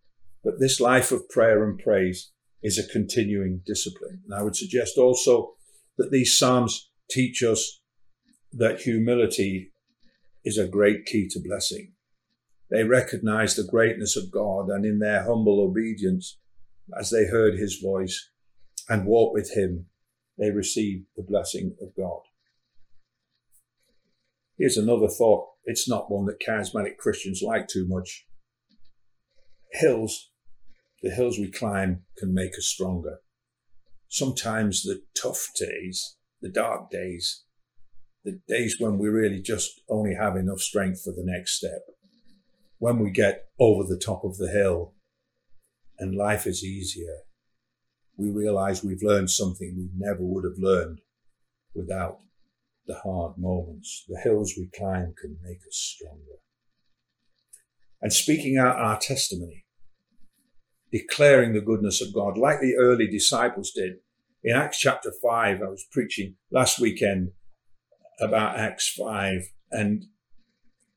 But 0.44 0.54
this 0.58 0.80
life 0.80 1.12
of 1.12 1.28
prayer 1.28 1.64
and 1.64 1.78
praise 1.78 2.32
is 2.62 2.78
a 2.78 2.92
continuing 2.92 3.62
discipline. 3.66 4.22
And 4.24 4.34
I 4.34 4.42
would 4.42 4.56
suggest 4.56 4.98
also 4.98 5.54
that 5.98 6.10
these 6.10 6.36
Psalms 6.36 6.90
teach 7.10 7.42
us 7.42 7.80
that 8.52 8.80
humility 8.80 9.72
is 10.44 10.58
a 10.58 10.68
great 10.68 11.06
key 11.06 11.28
to 11.30 11.40
blessing. 11.40 11.92
They 12.70 12.84
recognize 12.84 13.54
the 13.54 13.64
greatness 13.64 14.16
of 14.16 14.30
God 14.30 14.68
and 14.68 14.84
in 14.84 14.98
their 14.98 15.24
humble 15.24 15.60
obedience, 15.60 16.38
as 16.98 17.10
they 17.10 17.26
heard 17.26 17.54
his 17.54 17.80
voice, 17.82 18.30
and 18.88 19.06
walk 19.06 19.32
with 19.34 19.52
him, 19.54 19.86
they 20.38 20.50
receive 20.50 21.04
the 21.16 21.22
blessing 21.22 21.76
of 21.80 21.94
God. 21.96 22.20
Here's 24.62 24.76
another 24.76 25.08
thought. 25.08 25.48
It's 25.64 25.88
not 25.88 26.08
one 26.08 26.26
that 26.26 26.38
charismatic 26.38 26.96
Christians 26.96 27.42
like 27.42 27.66
too 27.66 27.84
much. 27.88 28.26
Hills, 29.72 30.30
the 31.02 31.10
hills 31.10 31.36
we 31.36 31.50
climb 31.50 32.04
can 32.16 32.32
make 32.32 32.52
us 32.56 32.66
stronger. 32.66 33.16
Sometimes 34.06 34.84
the 34.84 35.02
tough 35.20 35.48
days, 35.58 36.16
the 36.40 36.48
dark 36.48 36.92
days, 36.92 37.42
the 38.24 38.40
days 38.46 38.76
when 38.78 38.98
we 38.98 39.08
really 39.08 39.42
just 39.42 39.80
only 39.88 40.14
have 40.14 40.36
enough 40.36 40.60
strength 40.60 41.02
for 41.02 41.10
the 41.10 41.24
next 41.24 41.56
step, 41.56 41.80
when 42.78 43.00
we 43.00 43.10
get 43.10 43.46
over 43.58 43.82
the 43.82 43.98
top 43.98 44.22
of 44.22 44.38
the 44.38 44.52
hill 44.52 44.94
and 45.98 46.14
life 46.14 46.46
is 46.46 46.62
easier, 46.62 47.22
we 48.16 48.30
realize 48.30 48.84
we've 48.84 49.02
learned 49.02 49.30
something 49.30 49.74
we 49.76 49.88
never 49.92 50.22
would 50.22 50.44
have 50.44 50.62
learned 50.62 51.00
without 51.74 52.20
the 52.86 53.00
hard 53.04 53.38
moments. 53.38 54.04
The 54.08 54.20
hills 54.20 54.54
we 54.56 54.68
climb 54.76 55.14
can 55.20 55.38
make 55.42 55.58
us 55.68 55.76
stronger. 55.76 56.38
And 58.00 58.12
speaking 58.12 58.58
out 58.58 58.76
our 58.76 58.98
testimony, 58.98 59.64
declaring 60.90 61.52
the 61.52 61.60
goodness 61.60 62.02
of 62.02 62.12
God, 62.12 62.36
like 62.36 62.60
the 62.60 62.76
early 62.76 63.06
disciples 63.06 63.70
did. 63.70 63.94
In 64.44 64.56
Acts 64.56 64.78
chapter 64.78 65.12
5, 65.22 65.62
I 65.62 65.68
was 65.68 65.86
preaching 65.92 66.34
last 66.50 66.80
weekend 66.80 67.30
about 68.20 68.58
Acts 68.58 68.88
5, 68.88 69.52
and 69.70 70.06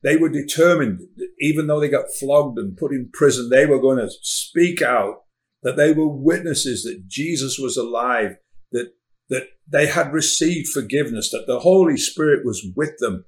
They 0.02 0.16
were 0.16 0.28
determined, 0.28 1.00
even 1.40 1.66
though 1.66 1.80
they 1.80 1.88
got 1.88 2.12
flogged 2.16 2.58
and 2.58 2.76
put 2.76 2.92
in 2.92 3.10
prison, 3.12 3.48
they 3.48 3.66
were 3.66 3.80
going 3.80 3.98
to 3.98 4.10
speak 4.22 4.80
out 4.80 5.24
that 5.62 5.76
they 5.76 5.92
were 5.92 6.06
witnesses 6.06 6.84
that 6.84 7.08
Jesus 7.08 7.58
was 7.58 7.76
alive, 7.76 8.36
that, 8.70 8.92
that 9.28 9.48
they 9.68 9.86
had 9.86 10.12
received 10.12 10.68
forgiveness, 10.68 11.30
that 11.30 11.46
the 11.46 11.60
Holy 11.60 11.96
Spirit 11.96 12.44
was 12.44 12.66
with 12.76 12.98
them. 12.98 13.24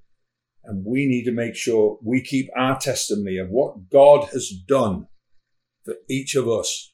And 0.64 0.84
we 0.84 1.06
need 1.06 1.24
to 1.24 1.32
make 1.32 1.56
sure 1.56 1.98
we 2.02 2.20
keep 2.20 2.50
our 2.56 2.78
testimony 2.78 3.38
of 3.38 3.48
what 3.48 3.88
God 3.90 4.28
has 4.32 4.50
done 4.50 5.06
for 5.84 5.94
each 6.08 6.34
of 6.34 6.48
us. 6.48 6.92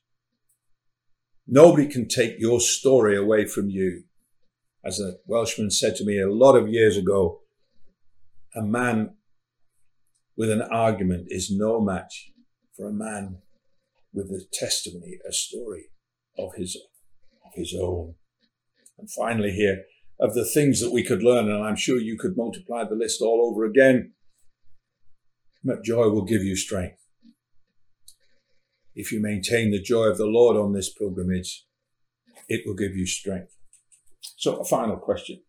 Nobody 1.46 1.86
can 1.86 2.08
take 2.08 2.38
your 2.38 2.60
story 2.60 3.16
away 3.16 3.46
from 3.46 3.68
you. 3.68 4.04
As 4.84 5.00
a 5.00 5.14
Welshman 5.26 5.70
said 5.70 5.96
to 5.96 6.04
me 6.04 6.20
a 6.20 6.30
lot 6.30 6.54
of 6.54 6.68
years 6.68 6.96
ago, 6.96 7.40
a 8.54 8.62
man 8.62 9.16
with 10.36 10.50
an 10.50 10.62
argument 10.62 11.26
is 11.28 11.50
no 11.50 11.80
match 11.80 12.32
for 12.76 12.88
a 12.88 12.92
man 12.92 13.38
with 14.12 14.26
a 14.26 14.44
testimony, 14.52 15.18
a 15.28 15.32
story 15.32 15.86
of 16.38 16.54
his, 16.54 16.76
of 17.44 17.52
his 17.54 17.74
own. 17.74 18.14
And 18.98 19.10
finally 19.10 19.52
here, 19.52 19.84
of 20.20 20.34
the 20.34 20.44
things 20.44 20.80
that 20.80 20.92
we 20.92 21.02
could 21.02 21.22
learn, 21.22 21.50
and 21.50 21.64
I'm 21.64 21.76
sure 21.76 21.98
you 21.98 22.16
could 22.16 22.36
multiply 22.36 22.84
the 22.84 22.94
list 22.94 23.20
all 23.20 23.50
over 23.50 23.64
again, 23.64 24.12
but 25.64 25.82
joy 25.82 26.08
will 26.08 26.24
give 26.24 26.42
you 26.42 26.56
strength. 26.56 27.00
If 28.94 29.10
you 29.10 29.20
maintain 29.20 29.70
the 29.70 29.82
joy 29.82 30.04
of 30.04 30.18
the 30.18 30.26
Lord 30.26 30.56
on 30.56 30.72
this 30.72 30.92
pilgrimage, 30.92 31.64
it 32.48 32.62
will 32.66 32.74
give 32.74 32.94
you 32.94 33.06
strength. 33.06 33.56
So 34.36 34.56
a 34.56 34.64
final 34.64 34.96
question. 34.96 35.42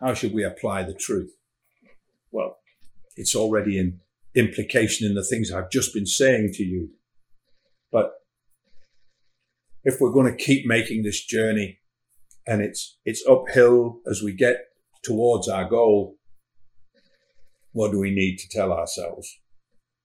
How 0.00 0.14
should 0.14 0.34
we 0.34 0.44
apply 0.44 0.82
the 0.82 0.94
truth? 0.94 1.30
Well, 2.30 2.58
it's 3.16 3.34
already 3.34 3.78
in 3.78 4.00
implication 4.34 5.06
in 5.06 5.14
the 5.14 5.24
things 5.24 5.52
I've 5.52 5.70
just 5.70 5.94
been 5.94 6.06
saying 6.06 6.52
to 6.54 6.64
you. 6.64 6.90
But 7.90 8.12
if 9.84 10.00
we're 10.00 10.12
going 10.12 10.30
to 10.30 10.44
keep 10.44 10.66
making 10.66 11.02
this 11.02 11.24
journey 11.24 11.78
and 12.48 12.62
it's, 12.62 12.96
it's 13.04 13.24
uphill 13.28 14.00
as 14.10 14.22
we 14.22 14.32
get 14.32 14.56
towards 15.02 15.48
our 15.48 15.68
goal, 15.68 16.16
what 17.72 17.92
do 17.92 17.98
we 17.98 18.10
need 18.10 18.38
to 18.38 18.48
tell 18.48 18.72
ourselves? 18.72 19.38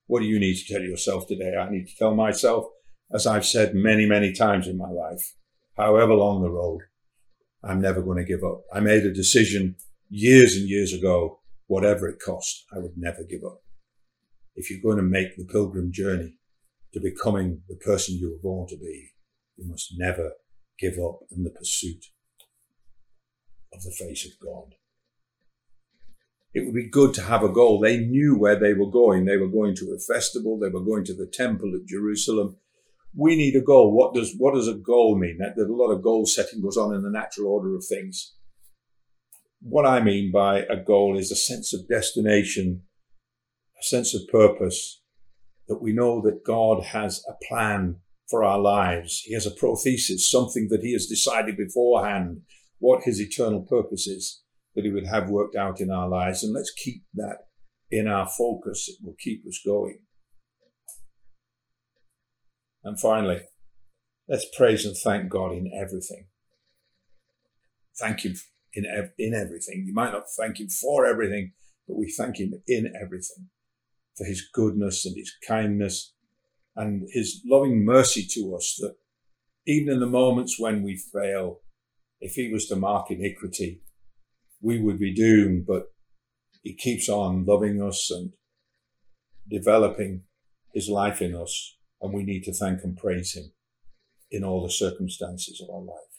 What 0.06 0.20
do 0.20 0.26
you 0.26 0.38
need 0.38 0.56
to 0.56 0.72
tell 0.72 0.82
yourself 0.82 1.26
today? 1.26 1.54
I 1.56 1.70
need 1.70 1.86
to 1.86 1.96
tell 1.96 2.14
myself, 2.14 2.66
as 3.12 3.26
I've 3.26 3.46
said 3.46 3.74
many, 3.74 4.04
many 4.04 4.34
times 4.34 4.68
in 4.68 4.76
my 4.76 4.90
life, 4.90 5.34
however 5.78 6.12
long 6.12 6.42
the 6.42 6.50
road, 6.50 6.82
I'm 7.62 7.80
never 7.80 8.02
going 8.02 8.18
to 8.18 8.30
give 8.30 8.44
up. 8.44 8.64
I 8.72 8.80
made 8.80 9.04
a 9.04 9.12
decision 9.12 9.76
years 10.10 10.54
and 10.54 10.68
years 10.68 10.92
ago, 10.92 11.40
whatever 11.66 12.06
it 12.08 12.20
cost, 12.22 12.66
I 12.74 12.78
would 12.78 12.98
never 12.98 13.24
give 13.24 13.42
up. 13.42 13.62
If 14.54 14.70
you're 14.70 14.82
going 14.82 14.98
to 14.98 15.02
make 15.02 15.36
the 15.36 15.46
pilgrim 15.46 15.92
journey 15.92 16.36
to 16.92 17.00
becoming 17.00 17.62
the 17.70 17.76
person 17.76 18.16
you 18.16 18.30
were 18.30 18.50
born 18.50 18.68
to 18.68 18.76
be, 18.76 19.12
you 19.56 19.66
must 19.66 19.94
never 19.96 20.32
give 20.78 20.98
up 21.02 21.20
in 21.34 21.42
the 21.42 21.50
pursuit 21.50 22.04
of 23.74 23.82
the 23.82 23.90
face 23.90 24.24
of 24.24 24.32
God. 24.40 24.74
It 26.52 26.64
would 26.64 26.74
be 26.74 26.88
good 26.88 27.14
to 27.14 27.22
have 27.22 27.42
a 27.42 27.48
goal. 27.48 27.80
They 27.80 27.98
knew 27.98 28.38
where 28.38 28.58
they 28.58 28.74
were 28.74 28.90
going. 28.90 29.24
They 29.24 29.36
were 29.36 29.48
going 29.48 29.74
to 29.76 29.92
a 29.92 29.98
festival. 29.98 30.58
They 30.58 30.68
were 30.68 30.84
going 30.84 31.04
to 31.06 31.14
the 31.14 31.26
temple 31.26 31.72
at 31.74 31.88
Jerusalem 31.88 32.56
we 33.16 33.36
need 33.36 33.54
a 33.56 33.60
goal. 33.60 33.92
What 33.92 34.14
does 34.14 34.34
what 34.36 34.54
does 34.54 34.68
a 34.68 34.74
goal 34.74 35.16
mean? 35.16 35.38
There's 35.38 35.68
a 35.68 35.72
lot 35.72 35.92
of 35.92 36.02
goal 36.02 36.26
setting 36.26 36.60
goes 36.60 36.76
on 36.76 36.94
in 36.94 37.02
the 37.02 37.10
natural 37.10 37.52
order 37.52 37.74
of 37.76 37.84
things. 37.88 38.34
What 39.60 39.86
I 39.86 40.02
mean 40.02 40.30
by 40.32 40.60
a 40.60 40.76
goal 40.76 41.16
is 41.18 41.30
a 41.30 41.36
sense 41.36 41.72
of 41.72 41.88
destination, 41.88 42.82
a 43.80 43.84
sense 43.84 44.14
of 44.14 44.28
purpose, 44.28 45.02
that 45.68 45.80
we 45.80 45.92
know 45.92 46.20
that 46.22 46.44
God 46.44 46.82
has 46.82 47.24
a 47.28 47.34
plan 47.48 47.96
for 48.28 48.44
our 48.44 48.58
lives. 48.58 49.20
He 49.24 49.34
has 49.34 49.46
a 49.46 49.50
prothesis, 49.50 50.28
something 50.28 50.68
that 50.70 50.82
He 50.82 50.92
has 50.92 51.06
decided 51.06 51.56
beforehand 51.56 52.42
what 52.84 53.04
His 53.04 53.18
eternal 53.18 53.62
purpose 53.62 54.06
is 54.06 54.42
that 54.74 54.84
He 54.84 54.90
would 54.90 55.06
have 55.06 55.30
worked 55.30 55.56
out 55.56 55.80
in 55.80 55.90
our 55.90 56.06
lives. 56.06 56.44
And 56.44 56.52
let's 56.52 56.70
keep 56.70 57.04
that 57.14 57.46
in 57.90 58.06
our 58.06 58.28
focus. 58.28 58.88
It 58.88 58.96
will 59.02 59.16
keep 59.18 59.46
us 59.46 59.58
going. 59.64 60.00
And 62.84 63.00
finally, 63.00 63.40
let's 64.28 64.44
praise 64.54 64.84
and 64.84 64.94
thank 64.94 65.30
God 65.30 65.52
in 65.52 65.70
everything. 65.74 66.26
Thank 67.98 68.20
Him 68.20 68.34
in, 68.74 68.84
ev- 68.84 69.12
in 69.18 69.32
everything. 69.32 69.84
You 69.86 69.94
might 69.94 70.12
not 70.12 70.24
thank 70.38 70.60
Him 70.60 70.68
for 70.68 71.06
everything, 71.06 71.52
but 71.88 71.96
we 71.96 72.12
thank 72.12 72.38
Him 72.38 72.52
in 72.66 72.92
everything 73.00 73.48
for 74.14 74.26
His 74.26 74.46
goodness 74.52 75.06
and 75.06 75.16
His 75.16 75.32
kindness 75.48 76.12
and 76.76 77.08
His 77.14 77.40
loving 77.46 77.82
mercy 77.82 78.26
to 78.32 78.54
us 78.54 78.76
that 78.80 78.96
even 79.66 79.94
in 79.94 80.00
the 80.00 80.06
moments 80.06 80.60
when 80.60 80.82
we 80.82 80.98
fail, 80.98 81.60
if 82.24 82.34
He 82.34 82.50
was 82.50 82.66
to 82.68 82.76
mark 82.76 83.10
iniquity, 83.10 83.82
we 84.62 84.80
would 84.80 84.98
be 84.98 85.14
doomed, 85.14 85.66
but 85.66 85.92
He 86.62 86.74
keeps 86.74 87.08
on 87.08 87.44
loving 87.44 87.82
us 87.82 88.10
and 88.10 88.32
developing 89.48 90.22
His 90.72 90.88
life 90.88 91.20
in 91.20 91.36
us 91.36 91.76
and 92.00 92.14
we 92.14 92.22
need 92.22 92.44
to 92.44 92.52
thank 92.54 92.82
and 92.82 92.96
praise 92.96 93.34
Him 93.34 93.52
in 94.30 94.42
all 94.42 94.62
the 94.62 94.72
circumstances 94.72 95.62
of 95.62 95.72
our 95.72 95.82
life. 95.82 96.14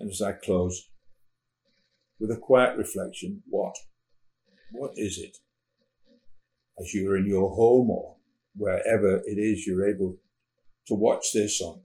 And 0.00 0.10
as 0.10 0.22
I 0.22 0.32
close 0.32 0.88
with 2.18 2.30
a 2.30 2.36
quiet 2.36 2.78
reflection, 2.78 3.42
what? 3.48 3.76
What 4.72 4.92
is 4.96 5.18
it? 5.18 5.36
As 6.80 6.94
you're 6.94 7.18
in 7.18 7.26
your 7.26 7.50
home 7.50 7.90
or 7.90 8.16
wherever 8.56 9.18
it 9.26 9.38
is 9.38 9.66
you're 9.66 9.88
able 9.88 10.16
to 10.86 10.94
watch 10.94 11.32
this 11.34 11.60
on 11.60 11.80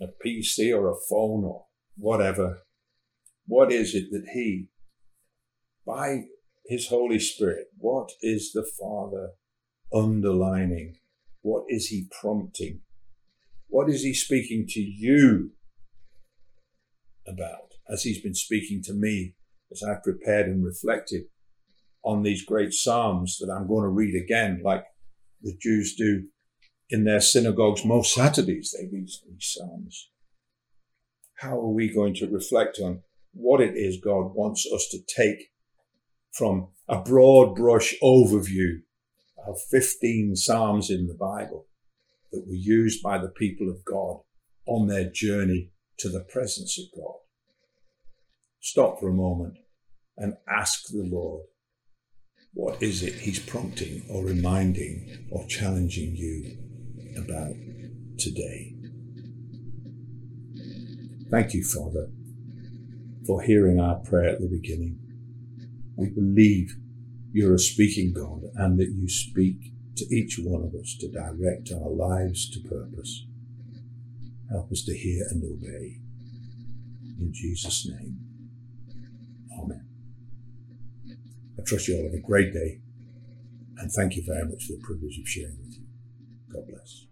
a 0.00 0.06
PC 0.24 0.76
or 0.76 0.90
a 0.90 1.00
phone 1.08 1.44
or 1.44 1.66
whatever, 1.96 2.60
what 3.46 3.72
is 3.72 3.94
it 3.94 4.10
that 4.10 4.28
He, 4.32 4.68
by 5.86 6.22
His 6.66 6.88
Holy 6.88 7.18
Spirit, 7.18 7.66
what 7.76 8.10
is 8.22 8.52
the 8.52 8.68
Father 8.78 9.30
underlining 9.92 10.96
what 11.42 11.64
is 11.68 11.86
he 11.86 12.06
prompting? 12.20 12.80
What 13.68 13.88
is 13.88 14.02
he 14.02 14.14
speaking 14.14 14.66
to 14.68 14.80
you 14.80 15.52
about 17.26 17.74
as 17.88 18.02
he's 18.02 18.20
been 18.20 18.34
speaking 18.34 18.82
to 18.84 18.92
me 18.92 19.34
as 19.72 19.82
I've 19.82 20.02
prepared 20.02 20.46
and 20.46 20.64
reflected 20.64 21.24
on 22.02 22.22
these 22.22 22.44
great 22.44 22.72
Psalms 22.72 23.38
that 23.38 23.52
I'm 23.52 23.68
going 23.68 23.84
to 23.84 23.88
read 23.88 24.14
again, 24.14 24.60
like 24.64 24.84
the 25.42 25.56
Jews 25.60 25.94
do 25.96 26.24
in 26.90 27.04
their 27.04 27.20
synagogues 27.20 27.84
most 27.84 28.14
Saturdays. 28.14 28.74
They 28.76 28.86
read 28.86 29.06
these 29.06 29.56
Psalms. 29.56 30.10
How 31.36 31.58
are 31.58 31.72
we 31.72 31.88
going 31.88 32.14
to 32.14 32.28
reflect 32.28 32.78
on 32.80 33.02
what 33.32 33.60
it 33.60 33.76
is 33.76 34.00
God 34.02 34.34
wants 34.34 34.66
us 34.74 34.88
to 34.90 34.98
take 35.02 35.52
from 36.32 36.68
a 36.88 37.00
broad 37.00 37.54
brush 37.54 37.94
overview 38.02 38.82
of 39.46 39.60
15 39.70 40.36
Psalms 40.36 40.90
in 40.90 41.06
the 41.06 41.14
Bible 41.14 41.66
that 42.32 42.46
were 42.46 42.54
used 42.54 43.02
by 43.02 43.18
the 43.18 43.28
people 43.28 43.70
of 43.70 43.84
God 43.84 44.20
on 44.66 44.86
their 44.86 45.08
journey 45.08 45.70
to 45.98 46.08
the 46.08 46.20
presence 46.20 46.78
of 46.78 46.84
God. 46.94 47.14
Stop 48.60 49.00
for 49.00 49.08
a 49.08 49.14
moment 49.14 49.58
and 50.16 50.36
ask 50.48 50.88
the 50.88 51.08
Lord, 51.10 51.46
what 52.52 52.82
is 52.82 53.02
it 53.02 53.14
He's 53.14 53.38
prompting 53.38 54.04
or 54.10 54.24
reminding 54.24 55.28
or 55.30 55.46
challenging 55.46 56.14
you 56.14 56.69
about 57.24 57.54
today? 58.18 58.74
Thank 61.30 61.54
you, 61.54 61.62
Father, 61.62 62.10
for 63.26 63.42
hearing 63.42 63.78
our 63.78 63.96
prayer 63.96 64.30
at 64.30 64.40
the 64.40 64.48
beginning. 64.48 64.98
We 65.96 66.10
believe 66.10 66.76
you're 67.32 67.54
a 67.54 67.58
speaking 67.58 68.12
God 68.12 68.42
and 68.56 68.78
that 68.78 68.90
you 68.90 69.08
speak 69.08 69.72
to 69.96 70.04
each 70.14 70.38
one 70.42 70.62
of 70.62 70.74
us 70.74 70.96
to 71.00 71.10
direct 71.10 71.70
our 71.72 71.90
lives 71.90 72.50
to 72.50 72.68
purpose. 72.68 73.26
Help 74.50 74.72
us 74.72 74.82
to 74.84 74.96
hear 74.96 75.24
and 75.30 75.44
obey. 75.44 76.00
In 77.20 77.32
Jesus' 77.32 77.86
name. 77.88 78.18
Amen. 79.62 79.86
I 81.58 81.62
trust 81.62 81.86
you 81.86 81.96
all 81.96 82.04
have 82.04 82.14
a 82.14 82.18
great 82.18 82.52
day 82.52 82.80
and 83.80 83.90
thank 83.90 84.16
you 84.16 84.22
very 84.26 84.44
much 84.44 84.66
for 84.66 84.72
the 84.74 84.82
privilege 84.82 85.18
of 85.18 85.28
sharing 85.28 85.58
with 85.58 85.78
you. 85.78 85.86
God 86.52 86.66
bless. 86.68 87.09